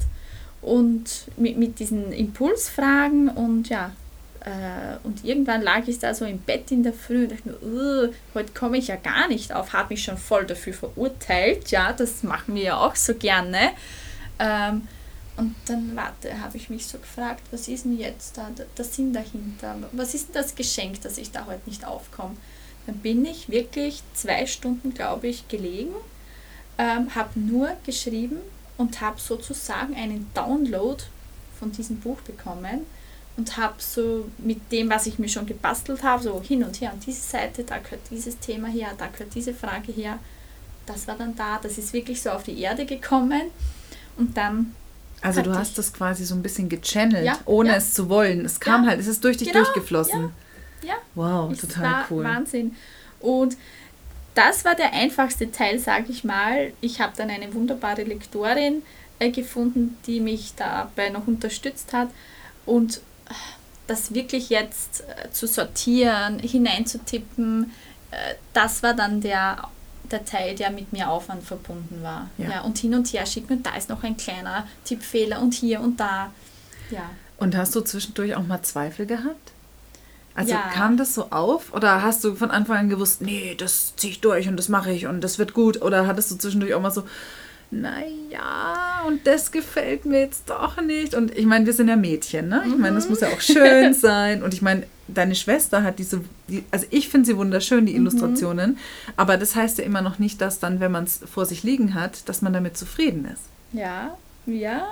Und 0.61 1.25
mit, 1.37 1.57
mit 1.57 1.79
diesen 1.79 2.13
Impulsfragen 2.13 3.29
und 3.31 3.69
ja. 3.69 3.93
Äh, 4.41 4.99
und 5.05 5.25
irgendwann 5.25 5.63
lag 5.63 5.87
ich 5.87 6.01
da 6.01 6.15
so 6.15 6.25
im 6.25 6.39
Bett 6.39 6.71
in 6.71 6.83
der 6.83 6.93
Früh 6.93 7.25
und 7.25 7.33
dachte 7.33 7.49
mir, 7.49 8.13
heute 8.35 8.53
komme 8.53 8.77
ich 8.77 8.89
ja 8.89 8.97
gar 8.97 9.29
nicht 9.29 9.55
auf, 9.55 9.73
habe 9.73 9.95
mich 9.95 10.03
schon 10.03 10.19
voll 10.19 10.45
dafür 10.45 10.75
verurteilt. 10.75 11.71
Ja, 11.71 11.93
das 11.93 12.23
machen 12.23 12.55
wir 12.57 12.63
ja 12.63 12.77
auch 12.77 12.97
so 12.97 13.15
gerne. 13.15 13.71
Ähm, 14.39 14.83
und 15.37 15.55
dann, 15.65 15.97
warte, 15.97 16.41
habe 16.41 16.57
ich 16.57 16.69
mich 16.69 16.87
so 16.87 16.99
gefragt, 16.99 17.43
was 17.51 17.69
ist 17.69 17.85
denn 17.85 17.99
jetzt 17.99 18.37
da 18.37 18.51
der 18.77 18.85
Sinn 18.85 19.13
dahinter? 19.13 19.77
Was 19.93 20.15
ist 20.15 20.29
denn 20.29 20.43
das 20.43 20.55
Geschenk, 20.55 21.01
dass 21.01 21.17
ich 21.19 21.31
da 21.31 21.47
heute 21.47 21.69
nicht 21.69 21.87
aufkomme? 21.87 22.37
Dann 22.87 22.97
bin 22.99 23.25
ich 23.25 23.49
wirklich 23.49 24.03
zwei 24.15 24.47
Stunden, 24.47 24.93
glaube 24.93 25.29
ich, 25.29 25.49
gelegen, 25.49 25.95
ähm, 26.79 27.15
habe 27.15 27.39
nur 27.39 27.77
geschrieben 27.87 28.39
und 28.77 29.01
habe 29.01 29.21
sozusagen 29.21 29.95
einen 29.95 30.31
Download 30.35 31.03
von 31.59 31.73
diesem 31.73 32.01
Buch 32.01 32.21
bekommen 32.23 32.81
und 33.37 33.57
habe 33.57 33.75
so 33.79 34.29
mit 34.39 34.71
dem, 34.71 34.91
was 34.91 35.07
ich 35.07 35.19
mir 35.19 35.29
schon 35.29 35.47
gebastelt 35.47 36.03
habe, 36.03 36.23
so 36.23 36.43
hin 36.43 36.65
und 36.65 36.81
her 36.81 36.93
an 36.93 37.01
diese 37.01 37.23
Seite, 37.23 37.65
da 37.65 37.79
gehört 37.79 38.03
dieses 38.11 38.39
Thema 38.39 38.69
her, 38.69 38.91
da 38.99 39.07
gehört 39.07 39.35
diese 39.35 39.55
Frage 39.55 39.93
her, 39.93 40.19
das 40.85 41.07
war 41.07 41.17
dann 41.17 41.37
da, 41.37 41.59
das 41.63 41.79
ist 41.79 41.93
wirklich 41.93 42.21
so 42.21 42.31
auf 42.31 42.43
die 42.43 42.61
Erde 42.61 42.85
gekommen 42.85 43.43
und 44.17 44.37
dann 44.37 44.75
also 45.23 45.43
du 45.43 45.55
hast 45.55 45.79
das 45.79 45.93
quasi 45.93 46.25
so 46.25 46.35
ein 46.35 46.43
bisschen 46.43 46.69
gechannelt, 46.69 47.25
ja, 47.25 47.39
ohne 47.45 47.71
ja. 47.71 47.77
es 47.77 47.95
zu 47.95 48.09
wollen. 48.09 48.45
Es 48.45 48.61
kam 48.61 48.85
ja. 48.85 48.91
halt, 48.91 49.01
es 49.01 49.07
ist 49.07 49.23
durch 49.25 49.37
dich 49.37 49.49
genau, 49.49 49.65
durchgeflossen. 49.65 50.31
Ja. 50.83 50.95
Wow, 51.15 51.53
es 51.53 51.61
total 51.61 52.05
cool. 52.11 52.25
Wahnsinn. 52.25 52.77
Und 53.21 53.57
das 54.35 54.65
war 54.65 54.75
der 54.75 54.93
einfachste 54.93 55.51
Teil, 55.53 55.79
sage 55.79 56.07
ich 56.09 56.25
mal. 56.25 56.73
Ich 56.81 57.01
habe 57.01 57.13
dann 57.17 57.31
eine 57.31 57.53
wunderbare 57.55 58.03
Lektorin 58.03 58.83
äh, 59.19 59.31
gefunden, 59.31 59.97
die 60.07 60.21
mich 60.21 60.55
dabei 60.57 61.11
noch 61.11 61.27
unterstützt 61.27 61.93
hat. 61.93 62.09
Und 62.67 62.99
äh, 63.29 63.35
das 63.87 64.15
wirklich 64.15 64.49
jetzt 64.49 65.03
äh, 65.03 65.31
zu 65.31 65.47
sortieren, 65.47 66.39
hineinzutippen, 66.39 67.73
äh, 68.11 68.35
das 68.53 68.83
war 68.83 68.95
dann 68.95 69.21
der, 69.21 69.69
der 70.13 70.25
Teil, 70.25 70.55
der 70.55 70.71
mit 70.71 70.93
mehr 70.93 71.11
Aufwand 71.11 71.43
verbunden 71.45 72.03
war. 72.03 72.29
Ja. 72.39 72.51
Ja. 72.51 72.61
und 72.63 72.79
hin 72.79 72.95
und 72.95 73.13
her 73.13 73.27
schicken 73.27 73.55
und 73.59 73.67
da 73.67 73.75
ist 73.77 73.89
noch 73.89 74.03
ein 74.05 74.17
kleiner 74.17 74.67
Tippfehler 74.85 75.41
und 75.41 75.55
hier 75.55 75.81
und 75.81 75.99
da. 76.01 76.31
Ja. 76.91 77.11
Und 77.39 77.57
hast 77.57 77.75
du 77.75 77.81
zwischendurch 77.81 78.35
auch 78.37 78.47
mal 78.47 78.63
Zweifel 78.63 79.07
gehabt? 79.07 79.53
Also 80.35 80.53
Ja. 80.53 80.61
kam 80.73 80.97
das 80.97 81.15
so 81.15 81.31
auf 81.31 81.75
oder 81.75 82.03
hast 82.03 82.25
du 82.25 82.35
von 82.35 82.51
Anfang 82.51 82.77
an 82.79 82.89
gewusst, 82.89 83.21
nee, 83.21 83.55
das 83.59 83.95
ziehe 83.97 84.13
ich 84.13 84.21
durch 84.21 84.49
und 84.49 84.57
das 84.57 84.69
mache 84.69 84.91
ich 84.93 85.07
und 85.07 85.21
das 85.23 85.39
wird 85.39 85.53
gut? 85.53 85.83
Oder 85.83 86.07
hattest 86.07 86.31
du 86.31 86.37
zwischendurch 86.37 86.73
auch 86.75 86.81
mal 86.81 86.91
so, 86.91 87.03
naja, 87.73 89.03
und 89.07 89.27
das 89.27 89.51
gefällt 89.51 90.05
mir 90.05 90.21
jetzt 90.21 90.49
doch 90.49 90.81
nicht? 90.81 91.15
Und 91.15 91.37
ich 91.37 91.47
meine, 91.47 91.67
wir 91.67 91.73
sind 91.73 91.89
ja 91.89 91.97
Mädchen, 91.97 92.49
ne? 92.49 92.63
Ich 92.67 92.77
meine, 92.77 92.97
das 92.97 93.09
muss 93.09 93.21
ja 93.21 93.29
auch 93.29 93.41
schön 93.41 93.95
sein. 94.09 94.43
Und 94.43 94.53
ich 94.55 94.63
meine, 94.63 94.85
deine 95.09 95.35
Schwester 95.35 95.83
hat 95.83 95.99
diese, 95.99 96.23
die, 96.49 96.65
also 96.71 96.87
ich 96.91 97.09
finde 97.09 97.27
sie 97.27 97.37
wunderschön, 97.37 97.87
die 97.87 97.95
Illustrationen, 97.97 98.79
aber 99.17 99.37
das 99.37 99.57
heißt 99.57 99.79
ja 99.79 99.85
immer 99.85 100.03
noch 100.03 100.19
nicht, 100.19 100.41
dass 100.41 100.61
dann, 100.61 100.81
wenn 100.81 100.93
man 100.93 101.05
es 101.05 101.21
vor 101.31 101.47
sich 101.47 101.63
liegen 101.63 101.95
hat, 101.95 102.29
dass 102.29 102.43
man 102.43 102.53
damit 102.53 102.77
zufrieden 102.77 103.25
ist. 103.33 103.43
Ja, 103.73 104.17
ja. 104.47 104.87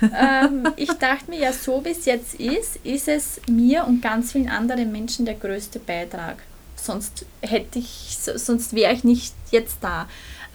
ähm, 0.00 0.66
ich 0.76 0.90
dachte 0.92 1.28
mir 1.30 1.40
ja, 1.40 1.52
so 1.52 1.84
wie 1.84 1.90
es 1.90 2.04
jetzt 2.04 2.34
ist, 2.34 2.76
ist 2.84 3.08
es 3.08 3.40
mir 3.50 3.84
und 3.84 4.00
ganz 4.00 4.32
vielen 4.32 4.48
anderen 4.48 4.92
Menschen 4.92 5.24
der 5.26 5.34
größte 5.34 5.78
Beitrag. 5.78 6.36
Sonst 6.76 7.26
hätte 7.42 7.78
ich, 7.80 8.16
so- 8.20 8.36
sonst 8.38 8.74
wäre 8.74 8.92
ich 8.94 9.02
nicht 9.04 9.34
jetzt 9.50 9.78
da. 9.80 10.08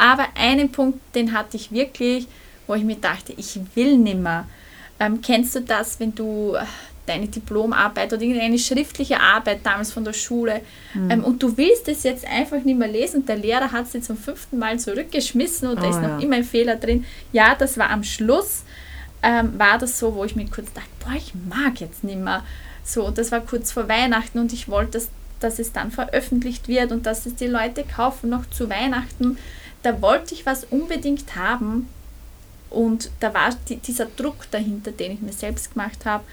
Aber 0.04 0.28
einen 0.36 0.70
Punkt, 0.70 1.00
den 1.16 1.32
hatte 1.32 1.56
ich 1.56 1.72
wirklich, 1.72 2.28
wo 2.68 2.76
ich 2.76 2.84
mir 2.84 2.98
dachte, 2.98 3.34
ich 3.38 3.58
will 3.74 3.98
nimmer. 3.98 4.46
Ähm, 5.00 5.22
kennst 5.22 5.56
du 5.56 5.62
das, 5.62 5.98
wenn 6.02 6.14
du 6.14 6.56
äh, 6.56 6.66
deine 7.06 7.28
Diplomarbeit 7.28 8.12
oder 8.12 8.22
irgendeine 8.22 8.60
schriftliche 8.60 9.22
Arbeit 9.22 9.60
damals 9.64 9.94
von 9.94 10.04
der 10.04 10.12
Schule 10.12 10.60
ähm, 11.10 11.24
und 11.24 11.42
du 11.42 11.56
willst 11.56 11.88
es 11.88 12.04
jetzt 12.04 12.26
einfach 12.28 12.62
nicht 12.66 12.78
mehr 12.78 12.90
lesen 12.90 13.22
und 13.22 13.30
der 13.30 13.38
Lehrer 13.38 13.72
hat 13.72 13.90
sie 13.90 14.02
zum 14.02 14.18
fünften 14.18 14.60
Mal 14.60 14.78
zurückgeschmissen 14.78 15.70
und 15.70 15.78
da 15.78 15.88
Oh 15.88 15.90
ist 15.90 16.02
noch 16.02 16.10
ja. 16.10 16.20
immer 16.20 16.36
ein 16.36 16.44
Fehler 16.44 16.76
drin. 16.76 17.06
Ja, 17.32 17.56
das 17.56 17.78
war 17.78 17.90
am 17.90 18.04
Schluss, 18.04 18.64
ähm, 19.22 19.58
war 19.58 19.78
das 19.78 20.00
so, 20.00 20.16
wo 20.16 20.26
ich 20.26 20.36
mir 20.36 20.48
kurz 20.48 20.68
dachte, 20.74 20.90
boah, 21.00 21.14
ich 21.16 21.32
mag 21.50 21.80
jetzt 21.80 22.04
nicht 22.04 22.20
mehr. 22.20 22.44
So, 22.84 23.10
das 23.10 23.32
war 23.32 23.40
kurz 23.40 23.72
vor 23.72 23.88
Weihnachten 23.88 24.38
und 24.38 24.52
ich 24.52 24.68
wollte, 24.68 24.92
dass, 24.92 25.10
dass 25.40 25.60
es 25.60 25.72
dann 25.72 25.92
veröffentlicht 25.92 26.68
wird 26.68 26.92
und 26.92 27.06
dass 27.06 27.26
es 27.26 27.36
die 27.36 27.48
Leute 27.48 27.86
kaufen 27.86 28.30
noch 28.30 28.50
zu 28.50 28.70
Weihnachten. 28.70 29.38
Da 29.84 30.02
wollte 30.02 30.34
ich 30.34 30.46
was 30.46 30.64
unbedingt 30.66 31.36
haben 31.36 31.88
und 32.70 33.12
da 33.20 33.34
war 33.34 33.50
die, 33.70 33.78
dieser 33.78 34.06
Druck 34.06 34.50
dahinter, 34.52 34.92
den 34.92 35.12
ich 35.14 35.22
mir 35.22 35.34
selbst 35.34 35.74
gemacht 35.74 36.06
habe. 36.06 36.24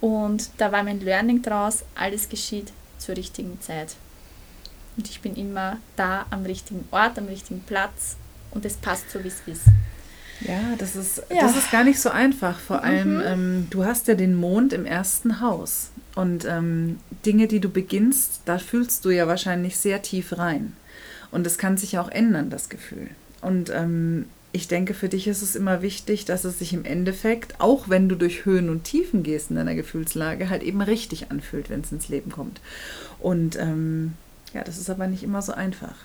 Und 0.00 0.50
da 0.58 0.70
war 0.72 0.82
mein 0.82 1.00
Learning 1.00 1.42
draus, 1.42 1.84
alles 1.94 2.28
geschieht 2.28 2.72
zur 2.98 3.16
richtigen 3.16 3.60
Zeit. 3.60 3.96
Und 4.96 5.08
ich 5.08 5.20
bin 5.20 5.34
immer 5.34 5.78
da 5.96 6.26
am 6.30 6.44
richtigen 6.44 6.86
Ort, 6.90 7.18
am 7.18 7.26
richtigen 7.26 7.60
Platz 7.62 8.16
und 8.52 8.64
es 8.64 8.74
passt 8.76 9.10
so, 9.10 9.22
wie 9.24 9.28
es 9.28 9.42
ist. 9.46 9.62
Ja, 10.40 10.60
das 10.78 10.94
ist, 10.94 11.22
Ja. 11.30 11.40
das 11.42 11.56
ist 11.56 11.70
gar 11.70 11.84
nicht 11.84 12.00
so 12.00 12.10
einfach. 12.10 12.58
Vor 12.58 12.82
allem, 12.82 13.20
ähm, 13.24 13.66
du 13.70 13.84
hast 13.84 14.08
ja 14.08 14.14
den 14.14 14.34
Mond 14.34 14.72
im 14.72 14.84
ersten 14.84 15.40
Haus. 15.40 15.90
Und 16.14 16.44
ähm, 16.44 16.98
Dinge, 17.26 17.48
die 17.48 17.60
du 17.60 17.68
beginnst, 17.68 18.40
da 18.44 18.58
fühlst 18.58 19.04
du 19.04 19.10
ja 19.10 19.26
wahrscheinlich 19.26 19.76
sehr 19.76 20.02
tief 20.02 20.36
rein. 20.38 20.76
Und 21.34 21.46
es 21.48 21.58
kann 21.58 21.76
sich 21.76 21.92
ja 21.92 22.00
auch 22.00 22.10
ändern, 22.10 22.48
das 22.48 22.68
Gefühl. 22.68 23.08
Und 23.40 23.68
ähm, 23.68 24.26
ich 24.52 24.68
denke, 24.68 24.94
für 24.94 25.08
dich 25.08 25.26
ist 25.26 25.42
es 25.42 25.56
immer 25.56 25.82
wichtig, 25.82 26.24
dass 26.24 26.44
es 26.44 26.60
sich 26.60 26.72
im 26.72 26.84
Endeffekt, 26.84 27.60
auch 27.60 27.88
wenn 27.88 28.08
du 28.08 28.14
durch 28.14 28.44
Höhen 28.44 28.70
und 28.70 28.84
Tiefen 28.84 29.24
gehst 29.24 29.50
in 29.50 29.56
deiner 29.56 29.74
Gefühlslage, 29.74 30.48
halt 30.48 30.62
eben 30.62 30.80
richtig 30.80 31.32
anfühlt, 31.32 31.70
wenn 31.70 31.80
es 31.80 31.90
ins 31.90 32.08
Leben 32.08 32.30
kommt. 32.30 32.60
Und 33.18 33.56
ähm, 33.58 34.12
ja, 34.52 34.62
das 34.62 34.78
ist 34.78 34.88
aber 34.88 35.08
nicht 35.08 35.24
immer 35.24 35.42
so 35.42 35.52
einfach. 35.52 35.96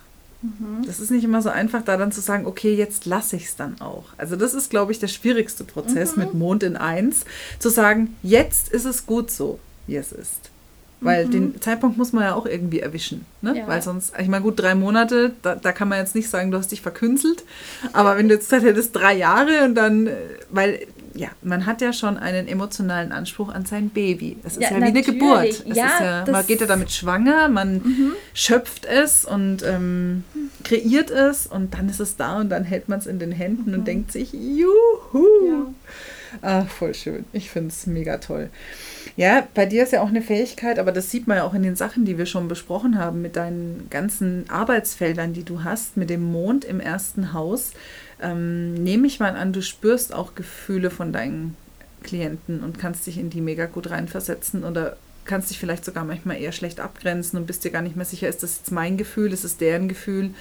Das 0.87 0.99
ist 0.99 1.11
nicht 1.11 1.25
immer 1.25 1.43
so 1.43 1.49
einfach, 1.49 1.83
da 1.83 1.95
dann 1.95 2.11
zu 2.11 2.21
sagen, 2.21 2.47
okay, 2.47 2.73
jetzt 2.73 3.05
lasse 3.05 3.35
ich 3.35 3.45
es 3.45 3.55
dann 3.55 3.79
auch. 3.81 4.05
Also 4.17 4.35
das 4.35 4.55
ist, 4.55 4.71
glaube 4.71 4.91
ich, 4.91 4.97
der 4.97 5.09
schwierigste 5.09 5.63
Prozess 5.63 6.15
mit 6.15 6.33
Mond 6.33 6.63
in 6.63 6.75
eins, 6.75 7.25
zu 7.59 7.69
sagen, 7.69 8.15
jetzt 8.23 8.69
ist 8.69 8.85
es 8.85 9.05
gut 9.05 9.29
so, 9.29 9.59
wie 9.85 9.97
es 9.97 10.11
ist. 10.11 10.49
Weil 11.01 11.27
den 11.29 11.61
Zeitpunkt 11.61 11.97
muss 11.97 12.11
man 12.11 12.23
ja 12.25 12.33
auch 12.35 12.45
irgendwie 12.45 12.81
erwischen. 12.81 13.25
Ne? 13.41 13.57
Ja. 13.57 13.67
Weil 13.67 13.81
sonst, 13.81 14.13
ich 14.19 14.27
meine, 14.27 14.43
gut, 14.43 14.59
drei 14.59 14.75
Monate, 14.75 15.31
da, 15.41 15.55
da 15.55 15.71
kann 15.71 15.87
man 15.87 15.97
jetzt 15.99 16.13
nicht 16.13 16.29
sagen, 16.29 16.51
du 16.51 16.57
hast 16.57 16.71
dich 16.71 16.81
verkünstelt. 16.81 17.43
Aber 17.93 18.17
wenn 18.17 18.27
du 18.27 18.35
jetzt 18.35 18.49
Zeit 18.49 18.63
hättest, 18.63 18.95
drei 18.95 19.15
Jahre 19.15 19.63
und 19.63 19.75
dann, 19.75 20.07
äh, 20.07 20.15
weil, 20.49 20.79
ja, 21.15 21.29
man 21.41 21.65
hat 21.65 21.81
ja 21.81 21.93
schon 21.93 22.17
einen 22.17 22.47
emotionalen 22.49 23.13
Anspruch 23.13 23.47
an 23.49 23.65
sein 23.65 23.89
Baby. 23.89 24.37
Es 24.43 24.53
ist 24.57 24.61
ja, 24.63 24.71
Ja, 24.71 24.77
wie 24.77 24.83
eine. 24.83 25.01
Geburt. 25.01 25.45
Es 25.45 25.63
Ja, 25.65 25.85
ist 25.87 25.99
ja, 26.01 26.25
man 26.31 26.43
Mhm. 26.43 26.47
geht 26.47 26.61
ja 26.61 26.67
damit 26.67 26.91
schwanger, 26.91 27.47
man 27.47 28.13
schöpft 28.33 28.85
es 28.85 29.23
und 29.23 29.63
ähm, 29.63 30.23
kreiert 30.65 31.11
es 31.11 31.47
und 31.47 31.73
dann 31.75 31.87
ist 31.87 31.99
es 32.01 32.17
da 32.17 32.39
und 32.39 32.49
dann 32.49 32.63
hält 32.65 32.89
man 32.89 32.99
es 32.99 33.07
in 33.07 33.19
den 33.19 33.31
Händen 33.31 33.73
und 33.73 33.87
denkt 33.87 34.11
sich, 34.11 34.33
juhu. 34.33 35.25
Ja. 35.47 35.65
Ah, 36.41 36.65
voll 36.65 36.93
schön. 36.93 37.25
Ich 37.33 37.49
finde 37.49 37.69
es 37.69 37.87
mega 37.87 38.17
toll. 38.17 38.49
Ja, 39.15 39.47
bei 39.53 39.65
dir 39.65 39.83
ist 39.83 39.93
ja 39.93 40.01
auch 40.01 40.09
eine 40.09 40.21
Fähigkeit, 40.21 40.79
aber 40.79 40.91
das 40.91 41.11
sieht 41.11 41.27
man 41.27 41.37
ja 41.37 41.43
auch 41.43 41.53
in 41.53 41.63
den 41.63 41.75
Sachen, 41.75 42.05
die 42.05 42.17
wir 42.17 42.25
schon 42.25 42.47
besprochen 42.47 42.97
haben, 42.97 43.21
mit 43.21 43.35
deinen 43.35 43.87
ganzen 43.89 44.49
Arbeitsfeldern, 44.49 45.33
die 45.33 45.43
du 45.43 45.63
hast, 45.63 45.97
mit 45.97 46.09
dem 46.09 46.23
Mond 46.23 46.65
im 46.65 46.79
ersten 46.79 47.33
Haus. 47.33 47.71
Ähm, 48.21 48.73
nehme 48.73 49.07
ich 49.07 49.19
mal 49.19 49.35
an, 49.35 49.53
du 49.53 49.61
spürst 49.61 50.13
auch 50.13 50.35
Gefühle 50.35 50.89
von 50.89 51.11
deinen 51.11 51.55
Klienten 52.03 52.63
und 52.63 52.79
kannst 52.79 53.07
dich 53.07 53.17
in 53.17 53.29
die 53.29 53.41
mega 53.41 53.65
gut 53.65 53.89
reinversetzen 53.89 54.63
oder 54.63 54.97
kannst 55.29 55.49
dich 55.49 55.59
vielleicht 55.59 55.85
sogar 55.85 56.03
manchmal 56.03 56.37
eher 56.41 56.51
schlecht 56.51 56.79
abgrenzen 56.81 57.39
und 57.39 57.45
bist 57.45 57.63
dir 57.63 57.71
gar 57.71 57.81
nicht 57.81 57.95
mehr 57.95 58.05
sicher, 58.05 58.27
ist 58.27 58.43
das 58.43 58.57
jetzt 58.57 58.71
mein 58.71 58.97
Gefühl, 58.97 59.31
ist 59.31 59.43
es 59.45 59.55
deren 59.57 59.87
Gefühl? 59.87 60.31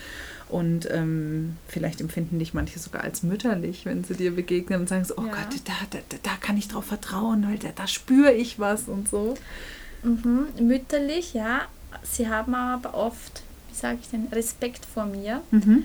Und 0.48 0.90
ähm, 0.90 1.56
vielleicht 1.68 2.00
empfinden 2.00 2.38
dich 2.38 2.54
manche 2.54 2.78
sogar 2.78 3.04
als 3.04 3.22
mütterlich, 3.22 3.84
wenn 3.84 4.02
sie 4.02 4.14
dir 4.14 4.34
begegnen 4.34 4.80
und 4.80 4.88
sagen 4.88 5.04
so, 5.04 5.14
oh 5.18 5.26
Ja. 5.26 5.32
Gott, 5.32 5.60
da, 5.66 5.72
da, 5.90 5.98
da- 6.22 6.36
kann 6.40 6.56
ich 6.56 6.68
drauf 6.68 6.86
vertrauen, 6.86 7.46
weil 7.46 7.58
da, 7.58 7.68
da 7.76 7.86
spüre 7.86 8.32
ich 8.32 8.58
was 8.58 8.88
und 8.88 9.08
so. 9.08 9.34
Mhm. 10.02 10.46
Mütterlich, 10.60 11.34
ja. 11.34 11.62
Sie 12.02 12.28
haben 12.28 12.54
aber 12.54 12.94
oft, 12.94 13.42
wie 13.68 13.74
sage 13.74 13.98
ich 14.00 14.08
denn, 14.08 14.28
Respekt 14.32 14.86
vor 14.86 15.04
mir, 15.04 15.42
Mhm. 15.50 15.82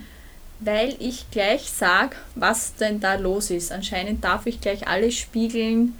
weil 0.61 0.95
ich 0.99 1.29
gleich 1.29 1.69
sage, 1.69 2.15
was 2.35 2.75
denn 2.75 3.01
da 3.01 3.15
los 3.15 3.49
ist. 3.49 3.71
Anscheinend 3.73 4.23
darf 4.23 4.45
ich 4.45 4.61
gleich 4.61 4.87
alles 4.87 5.15
spiegeln, 5.17 5.93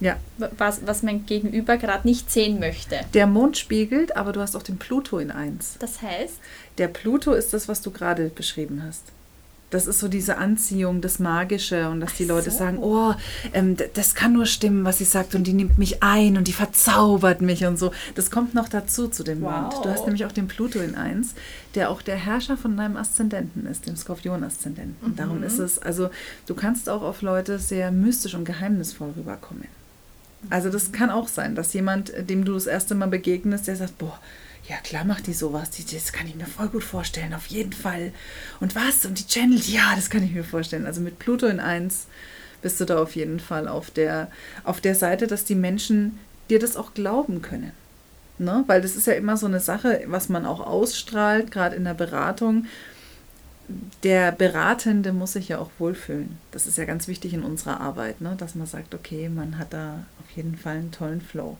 Ja, 0.00 0.16
was, 0.56 0.80
was 0.86 1.02
mein 1.02 1.26
Gegenüber 1.26 1.76
gerade 1.76 2.08
nicht 2.08 2.30
sehen 2.30 2.58
möchte. 2.58 3.00
der 3.14 3.26
Mond 3.26 3.58
spiegelt, 3.58 4.16
aber 4.16 4.32
du 4.32 4.40
hast 4.40 4.56
auch 4.56 4.62
den 4.62 4.78
Pluto 4.78 5.18
in 5.18 5.30
eins. 5.30 5.76
Das 5.78 6.00
heißt, 6.02 6.34
Der 6.78 6.88
Pluto 6.88 7.32
ist 7.32 7.52
das, 7.52 7.68
was 7.68 7.82
du 7.82 7.90
gerade 7.90 8.28
beschrieben 8.30 8.82
hast. 8.86 9.02
Das 9.68 9.86
ist 9.86 10.00
so 10.00 10.08
diese 10.08 10.36
Anziehung, 10.36 11.00
das 11.00 11.20
Magische 11.20 11.88
und 11.90 12.00
dass 12.00 12.14
die 12.14 12.24
Ach 12.24 12.30
Leute 12.30 12.50
so. 12.50 12.58
sagen, 12.58 12.78
oh, 12.80 13.14
ähm, 13.52 13.76
das 13.94 14.16
kann 14.16 14.32
nur 14.32 14.46
stimmen, 14.46 14.84
was 14.84 14.98
sie 14.98 15.04
sagt 15.04 15.36
und 15.36 15.44
die 15.46 15.52
nimmt 15.52 15.78
mich 15.78 16.02
ein 16.02 16.36
und 16.36 16.48
die 16.48 16.52
verzaubert 16.52 17.40
mich 17.40 17.64
und 17.64 17.78
so. 17.78 17.92
Das 18.16 18.32
kommt 18.32 18.52
noch 18.52 18.68
dazu 18.68 19.06
zu 19.06 19.22
dem 19.22 19.40
Mond. 19.40 19.74
Wow. 19.74 19.82
Du 19.82 19.90
hast 19.90 20.06
nämlich 20.06 20.24
auch 20.24 20.32
den 20.32 20.48
Pluto 20.48 20.80
in 20.80 20.96
eins, 20.96 21.34
der 21.76 21.90
auch 21.90 22.02
der 22.02 22.16
Herrscher 22.16 22.56
von 22.56 22.76
deinem 22.76 22.96
Aszendenten 22.96 23.64
ist, 23.66 23.86
dem 23.86 23.94
Skorpion-Aszendenten. 23.94 25.14
Darum 25.14 25.42
ist 25.44 25.60
es, 25.60 25.78
also 25.78 26.10
du 26.46 26.54
kannst 26.56 26.88
auch 26.88 27.02
auf 27.02 27.22
Leute 27.22 27.60
sehr 27.60 27.92
mystisch 27.92 28.34
und 28.34 28.44
geheimnisvoll 28.46 29.10
rüberkommen. 29.16 29.68
Also 30.48 30.70
das 30.70 30.92
kann 30.92 31.10
auch 31.10 31.28
sein, 31.28 31.54
dass 31.54 31.72
jemand, 31.74 32.10
äh, 32.10 32.24
dem 32.24 32.44
du 32.44 32.54
das 32.54 32.66
erste 32.66 32.94
Mal 32.94 33.08
begegnest, 33.08 33.66
der 33.66 33.76
sagt, 33.76 33.98
boah, 33.98 34.18
ja 34.68 34.76
klar 34.76 35.04
macht 35.04 35.26
die 35.26 35.32
sowas, 35.32 35.70
die, 35.70 35.84
das 35.84 36.12
kann 36.12 36.26
ich 36.26 36.36
mir 36.36 36.46
voll 36.46 36.68
gut 36.68 36.84
vorstellen, 36.84 37.34
auf 37.34 37.46
jeden 37.46 37.72
Fall. 37.72 38.12
Und 38.60 38.74
was? 38.74 39.04
Und 39.04 39.18
die 39.18 39.26
channelt, 39.26 39.66
ja, 39.68 39.94
das 39.96 40.10
kann 40.10 40.22
ich 40.22 40.32
mir 40.32 40.44
vorstellen. 40.44 40.86
Also 40.86 41.00
mit 41.00 41.18
Pluto 41.18 41.46
in 41.46 41.60
1 41.60 42.06
bist 42.62 42.80
du 42.80 42.84
da 42.84 43.02
auf 43.02 43.16
jeden 43.16 43.40
Fall 43.40 43.68
auf 43.68 43.90
der, 43.90 44.30
auf 44.64 44.80
der 44.80 44.94
Seite, 44.94 45.26
dass 45.26 45.44
die 45.44 45.54
Menschen 45.54 46.18
dir 46.48 46.58
das 46.58 46.76
auch 46.76 46.94
glauben 46.94 47.42
können. 47.42 47.72
Ne? 48.38 48.64
Weil 48.66 48.80
das 48.80 48.96
ist 48.96 49.06
ja 49.06 49.12
immer 49.14 49.36
so 49.36 49.46
eine 49.46 49.60
Sache, 49.60 50.02
was 50.06 50.28
man 50.28 50.46
auch 50.46 50.60
ausstrahlt, 50.60 51.50
gerade 51.50 51.76
in 51.76 51.84
der 51.84 51.94
Beratung. 51.94 52.66
Der 54.02 54.32
Beratende 54.32 55.12
muss 55.12 55.32
sich 55.32 55.48
ja 55.48 55.58
auch 55.58 55.70
wohlfühlen. 55.78 56.38
Das 56.50 56.66
ist 56.66 56.78
ja 56.78 56.84
ganz 56.84 57.08
wichtig 57.08 57.34
in 57.34 57.42
unserer 57.42 57.80
Arbeit, 57.80 58.20
ne? 58.20 58.34
dass 58.38 58.54
man 58.54 58.66
sagt, 58.66 58.94
okay, 58.94 59.28
man 59.28 59.58
hat 59.58 59.72
da 59.72 60.04
auf 60.22 60.36
jeden 60.36 60.56
Fall 60.56 60.76
einen 60.76 60.92
tollen 60.92 61.20
Flow. 61.20 61.56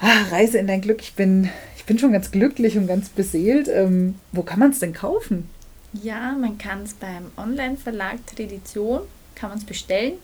Ah, 0.00 0.24
Reise 0.30 0.58
in 0.58 0.66
dein 0.66 0.80
Glück. 0.80 1.00
Ich 1.00 1.14
bin, 1.14 1.48
ich 1.76 1.84
bin 1.84 1.98
schon 1.98 2.12
ganz 2.12 2.30
glücklich 2.30 2.76
und 2.76 2.86
ganz 2.86 3.08
beseelt. 3.08 3.68
Ähm, 3.68 4.14
wo 4.32 4.42
kann 4.42 4.60
man 4.60 4.70
es 4.70 4.78
denn 4.78 4.92
kaufen? 4.92 5.48
ja, 5.92 6.32
man 6.32 6.58
kann 6.58 6.82
es 6.82 6.94
beim 6.94 7.26
Online-Verlag 7.36 8.26
Tradition, 8.26 9.00
kann 9.34 9.50
man 9.50 9.58
es 9.58 9.64
bestellen 9.64 10.14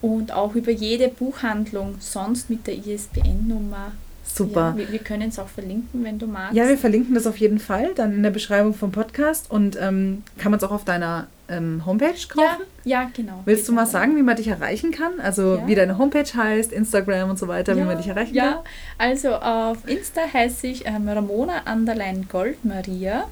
und 0.00 0.32
auch 0.32 0.54
über 0.54 0.70
jede 0.70 1.08
Buchhandlung 1.08 1.96
sonst 2.00 2.50
mit 2.50 2.66
der 2.66 2.76
ISBN-Nummer 2.76 3.92
Super. 4.36 4.72
Ja, 4.72 4.76
wir, 4.76 4.92
wir 4.92 4.98
können 4.98 5.28
es 5.28 5.38
auch 5.38 5.48
verlinken, 5.48 6.04
wenn 6.04 6.18
du 6.18 6.26
magst. 6.26 6.54
Ja, 6.56 6.68
wir 6.68 6.78
verlinken 6.78 7.14
das 7.14 7.26
auf 7.26 7.36
jeden 7.38 7.58
Fall 7.58 7.92
dann 7.94 8.12
in 8.12 8.22
der 8.22 8.30
Beschreibung 8.30 8.74
vom 8.74 8.92
Podcast 8.92 9.50
und 9.50 9.76
ähm, 9.80 10.22
kann 10.38 10.50
man 10.50 10.58
es 10.58 10.64
auch 10.64 10.70
auf 10.72 10.84
deiner 10.84 11.26
ähm, 11.48 11.84
Homepage 11.86 12.14
kaufen? 12.28 12.62
Ja, 12.84 13.02
ja, 13.02 13.10
genau. 13.14 13.42
Willst 13.44 13.68
du 13.68 13.72
mal 13.72 13.86
sagen, 13.86 14.16
wie 14.16 14.22
man 14.22 14.36
dich 14.36 14.48
erreichen 14.48 14.90
kann? 14.90 15.20
Also 15.20 15.56
Ja. 15.56 15.66
wie 15.66 15.74
deine 15.74 15.98
Homepage 15.98 16.24
heißt, 16.24 16.72
Instagram 16.72 17.30
und 17.30 17.38
so 17.38 17.48
weiter, 17.48 17.76
wie 17.76 17.82
man 17.82 17.96
dich 17.96 18.08
erreichen 18.08 18.34
Ja, 18.34 18.64
also 18.98 19.34
auf 19.34 19.78
Insta 19.88 20.22
heiße 20.32 20.66
ich 20.66 20.86
ähm, 20.86 21.08
Ramona 21.08 21.62
Anderlein 21.64 22.26
Goldmaria 22.28 23.28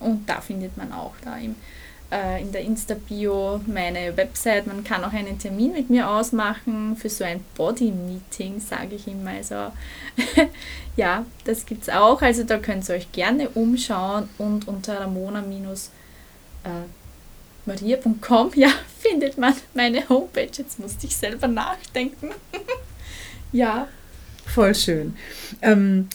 und 0.00 0.28
da 0.28 0.40
findet 0.40 0.76
man 0.76 0.92
auch 0.92 1.14
da 1.24 1.36
im, 1.36 1.54
äh, 2.10 2.40
in 2.40 2.52
der 2.52 2.62
Insta-Bio 2.62 3.60
meine 3.66 4.16
Website. 4.16 4.66
Man 4.66 4.84
kann 4.84 5.04
auch 5.04 5.12
einen 5.12 5.38
Termin 5.38 5.72
mit 5.72 5.90
mir 5.90 6.08
ausmachen 6.08 6.96
für 6.96 7.08
so 7.08 7.24
ein 7.24 7.44
Body-Meeting, 7.56 8.60
sage 8.60 8.96
ich 8.96 9.08
immer. 9.08 9.30
Also 9.30 9.72
ja, 10.96 11.24
das 11.44 11.66
gibt 11.66 11.82
es 11.82 11.88
auch. 11.88 12.22
Also 12.22 12.44
da 12.44 12.58
könnt 12.58 12.88
ihr 12.88 12.96
euch 12.96 13.10
gerne 13.12 13.48
umschauen 13.50 14.28
und 14.38 14.68
unter 14.68 15.00
Ramona- 15.00 15.42
äh, 16.64 16.68
maria.com, 17.66 18.52
ja, 18.56 18.70
findet 18.98 19.38
man 19.38 19.54
meine 19.74 20.08
Homepage. 20.08 20.50
Jetzt 20.52 20.78
musste 20.78 21.06
ich 21.06 21.16
selber 21.16 21.46
nachdenken. 21.46 22.30
ja? 23.52 23.88
Voll 24.46 24.74
schön. 24.74 25.16
Ähm, 25.62 26.08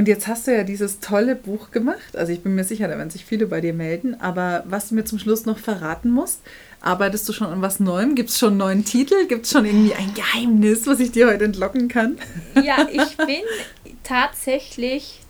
und 0.00 0.08
jetzt 0.08 0.28
hast 0.28 0.46
du 0.46 0.56
ja 0.56 0.64
dieses 0.64 1.00
tolle 1.00 1.36
Buch 1.36 1.72
gemacht. 1.72 2.16
Also 2.16 2.32
ich 2.32 2.42
bin 2.42 2.54
mir 2.54 2.64
sicher, 2.64 2.88
da 2.88 2.96
werden 2.96 3.10
sich 3.10 3.26
viele 3.26 3.46
bei 3.46 3.60
dir 3.60 3.74
melden. 3.74 4.18
Aber 4.18 4.64
was 4.66 4.88
du 4.88 4.94
mir 4.94 5.04
zum 5.04 5.18
Schluss 5.18 5.44
noch 5.44 5.58
verraten 5.58 6.08
musst, 6.08 6.40
arbeitest 6.80 7.28
du 7.28 7.34
schon 7.34 7.48
an 7.48 7.60
was 7.60 7.80
Neuem? 7.80 8.14
Gibt 8.14 8.30
es 8.30 8.38
schon 8.38 8.52
einen 8.52 8.56
neuen 8.56 8.84
Titel? 8.86 9.26
Gibt 9.26 9.44
es 9.44 9.52
schon 9.52 9.66
irgendwie 9.66 9.92
ein 9.92 10.14
Geheimnis, 10.14 10.86
was 10.86 11.00
ich 11.00 11.12
dir 11.12 11.26
heute 11.26 11.44
entlocken 11.44 11.88
kann? 11.88 12.16
Ja, 12.54 12.88
ich 12.90 13.14
bin 13.18 13.42
tatsächlich, 14.02 15.20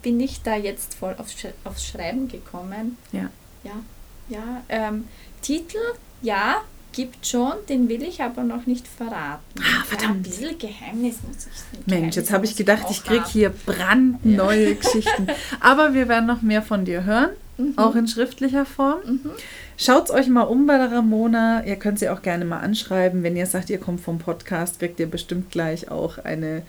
bin 0.00 0.18
ich 0.18 0.40
da 0.40 0.56
jetzt 0.56 0.94
voll 0.94 1.14
aufs, 1.18 1.34
Sch 1.38 1.48
aufs 1.64 1.86
Schreiben 1.86 2.28
gekommen. 2.28 2.96
Ja. 3.12 3.28
Ja, 3.64 3.82
ja. 4.30 4.62
Ähm, 4.70 5.08
Titel, 5.42 5.76
ja, 6.22 6.62
gibt 6.96 7.26
schon, 7.26 7.52
den 7.68 7.88
will 7.88 8.02
ich 8.02 8.20
aber 8.22 8.42
noch 8.42 8.66
nicht 8.66 8.88
verraten. 8.88 9.42
Ah, 9.58 9.62
Ja, 9.62 9.78
ein 9.80 9.84
verdammt. 9.86 10.22
bisschen 10.24 10.58
Geheimnis 10.58 11.18
muss 11.26 11.46
ich 11.46 11.86
Mensch, 11.86 12.16
jetzt 12.16 12.32
habe 12.32 12.44
ich 12.46 12.56
Geheimnis 12.56 12.56
gedacht, 12.56 12.86
ich 12.90 13.04
kriege 13.04 13.24
hier 13.28 13.50
brandneue 13.50 14.74
Geschichten. 14.74 15.28
Aber 15.60 15.94
wir 15.94 16.08
werden 16.08 16.26
noch 16.26 16.42
mehr 16.42 16.62
von 16.62 16.84
dir 16.84 17.04
hören, 17.04 17.30
auch 17.76 17.94
in 17.94 18.08
schriftlicher 18.08 18.66
Form. 18.66 18.98
Mhm. 19.04 19.30
Schaut 19.78 20.10
euch 20.10 20.28
mal 20.28 20.42
um 20.42 20.66
bei 20.66 20.78
der 20.78 20.90
Ramona. 20.90 21.62
Ihr 21.66 21.76
könnt 21.76 21.98
sie 21.98 22.08
auch 22.08 22.22
gerne 22.22 22.46
mal 22.46 22.60
anschreiben. 22.60 23.22
Wenn 23.22 23.36
ihr 23.36 23.44
sagt, 23.44 23.68
ihr 23.68 23.76
kommt 23.78 24.00
vom 24.00 24.18
Podcast, 24.18 24.78
kriegt 24.78 24.98
ihr 25.00 25.06
bestimmt 25.10 25.50
gleich 25.50 25.90
auch 25.90 26.16
eine 26.18 26.62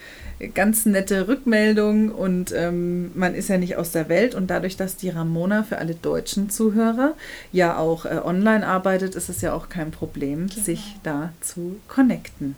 ganz 0.54 0.86
nette 0.86 1.30
Rückmeldung. 1.30 2.10
Und 2.12 2.52
ähm, 2.54 3.12
man 3.16 3.34
ist 3.34 3.48
ja 3.48 3.58
nicht 3.58 3.78
aus 3.78 3.92
der 3.92 4.10
Welt. 4.10 4.36
Und 4.36 4.48
dadurch, 4.50 4.76
dass 4.76 4.98
die 4.98 5.10
Ramona 5.10 5.64
für 5.64 5.78
alle 5.78 5.96
deutschen 5.96 6.50
Zuhörer 6.50 7.14
ja 7.54 7.78
auch 7.78 8.06
äh, 8.06 8.20
online 8.24 8.68
arbeitet, 8.68 9.16
ist 9.16 9.30
es 9.30 9.40
ja 9.40 9.54
auch 9.54 9.70
kein 9.70 9.92
Problem, 9.92 10.48
Genau. 10.48 10.62
sich 10.64 10.98
da 11.04 11.32
zu 11.40 11.78
connecten. 11.88 12.56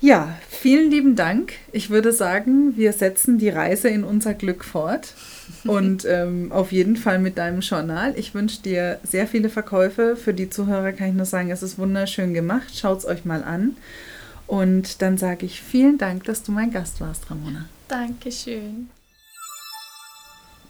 Ja, 0.00 0.38
vielen 0.48 0.90
lieben 0.90 1.16
Dank. 1.16 1.54
Ich 1.72 1.90
würde 1.90 2.12
sagen, 2.12 2.76
wir 2.76 2.92
setzen 2.92 3.38
die 3.38 3.48
Reise 3.48 3.88
in 3.88 4.04
unser 4.04 4.34
Glück 4.34 4.64
fort. 4.64 5.14
Und 5.64 6.04
ähm, 6.08 6.52
auf 6.52 6.72
jeden 6.72 6.96
Fall 6.96 7.18
mit 7.18 7.38
deinem 7.38 7.60
Journal. 7.60 8.14
Ich 8.16 8.34
wünsche 8.34 8.62
dir 8.62 9.00
sehr 9.02 9.26
viele 9.26 9.48
Verkäufe. 9.48 10.16
Für 10.16 10.34
die 10.34 10.50
Zuhörer 10.50 10.92
kann 10.92 11.08
ich 11.08 11.14
nur 11.14 11.26
sagen, 11.26 11.50
es 11.50 11.62
ist 11.62 11.78
wunderschön 11.78 12.32
gemacht. 12.32 12.76
Schaut 12.76 12.98
es 12.98 13.06
euch 13.06 13.24
mal 13.24 13.42
an. 13.42 13.76
Und 14.46 15.02
dann 15.02 15.18
sage 15.18 15.46
ich 15.46 15.60
vielen 15.60 15.98
Dank, 15.98 16.24
dass 16.24 16.42
du 16.42 16.52
mein 16.52 16.70
Gast 16.70 17.00
warst, 17.00 17.30
Ramona. 17.30 17.66
Dankeschön. 17.88 18.88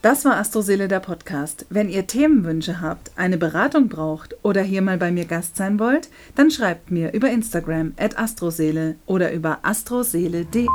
Das 0.00 0.24
war 0.24 0.37
Astroseele 0.37 0.87
der 0.87 1.00
Podcast. 1.00 1.66
Wenn 1.70 1.88
ihr 1.88 2.06
Themenwünsche 2.06 2.80
habt, 2.80 3.11
eine 3.16 3.37
Beratung 3.37 3.88
braucht 3.88 4.37
oder 4.44 4.62
hier 4.62 4.80
mal 4.80 4.96
bei 4.96 5.11
mir 5.11 5.24
Gast 5.24 5.56
sein 5.56 5.80
wollt, 5.80 6.08
dann 6.37 6.52
schreibt 6.52 6.92
mir 6.92 7.12
über 7.14 7.30
Instagram 7.30 7.94
at 7.96 8.16
astroseele 8.16 8.94
oder 9.06 9.32
über 9.32 9.58
astroseele.de. 9.62 10.68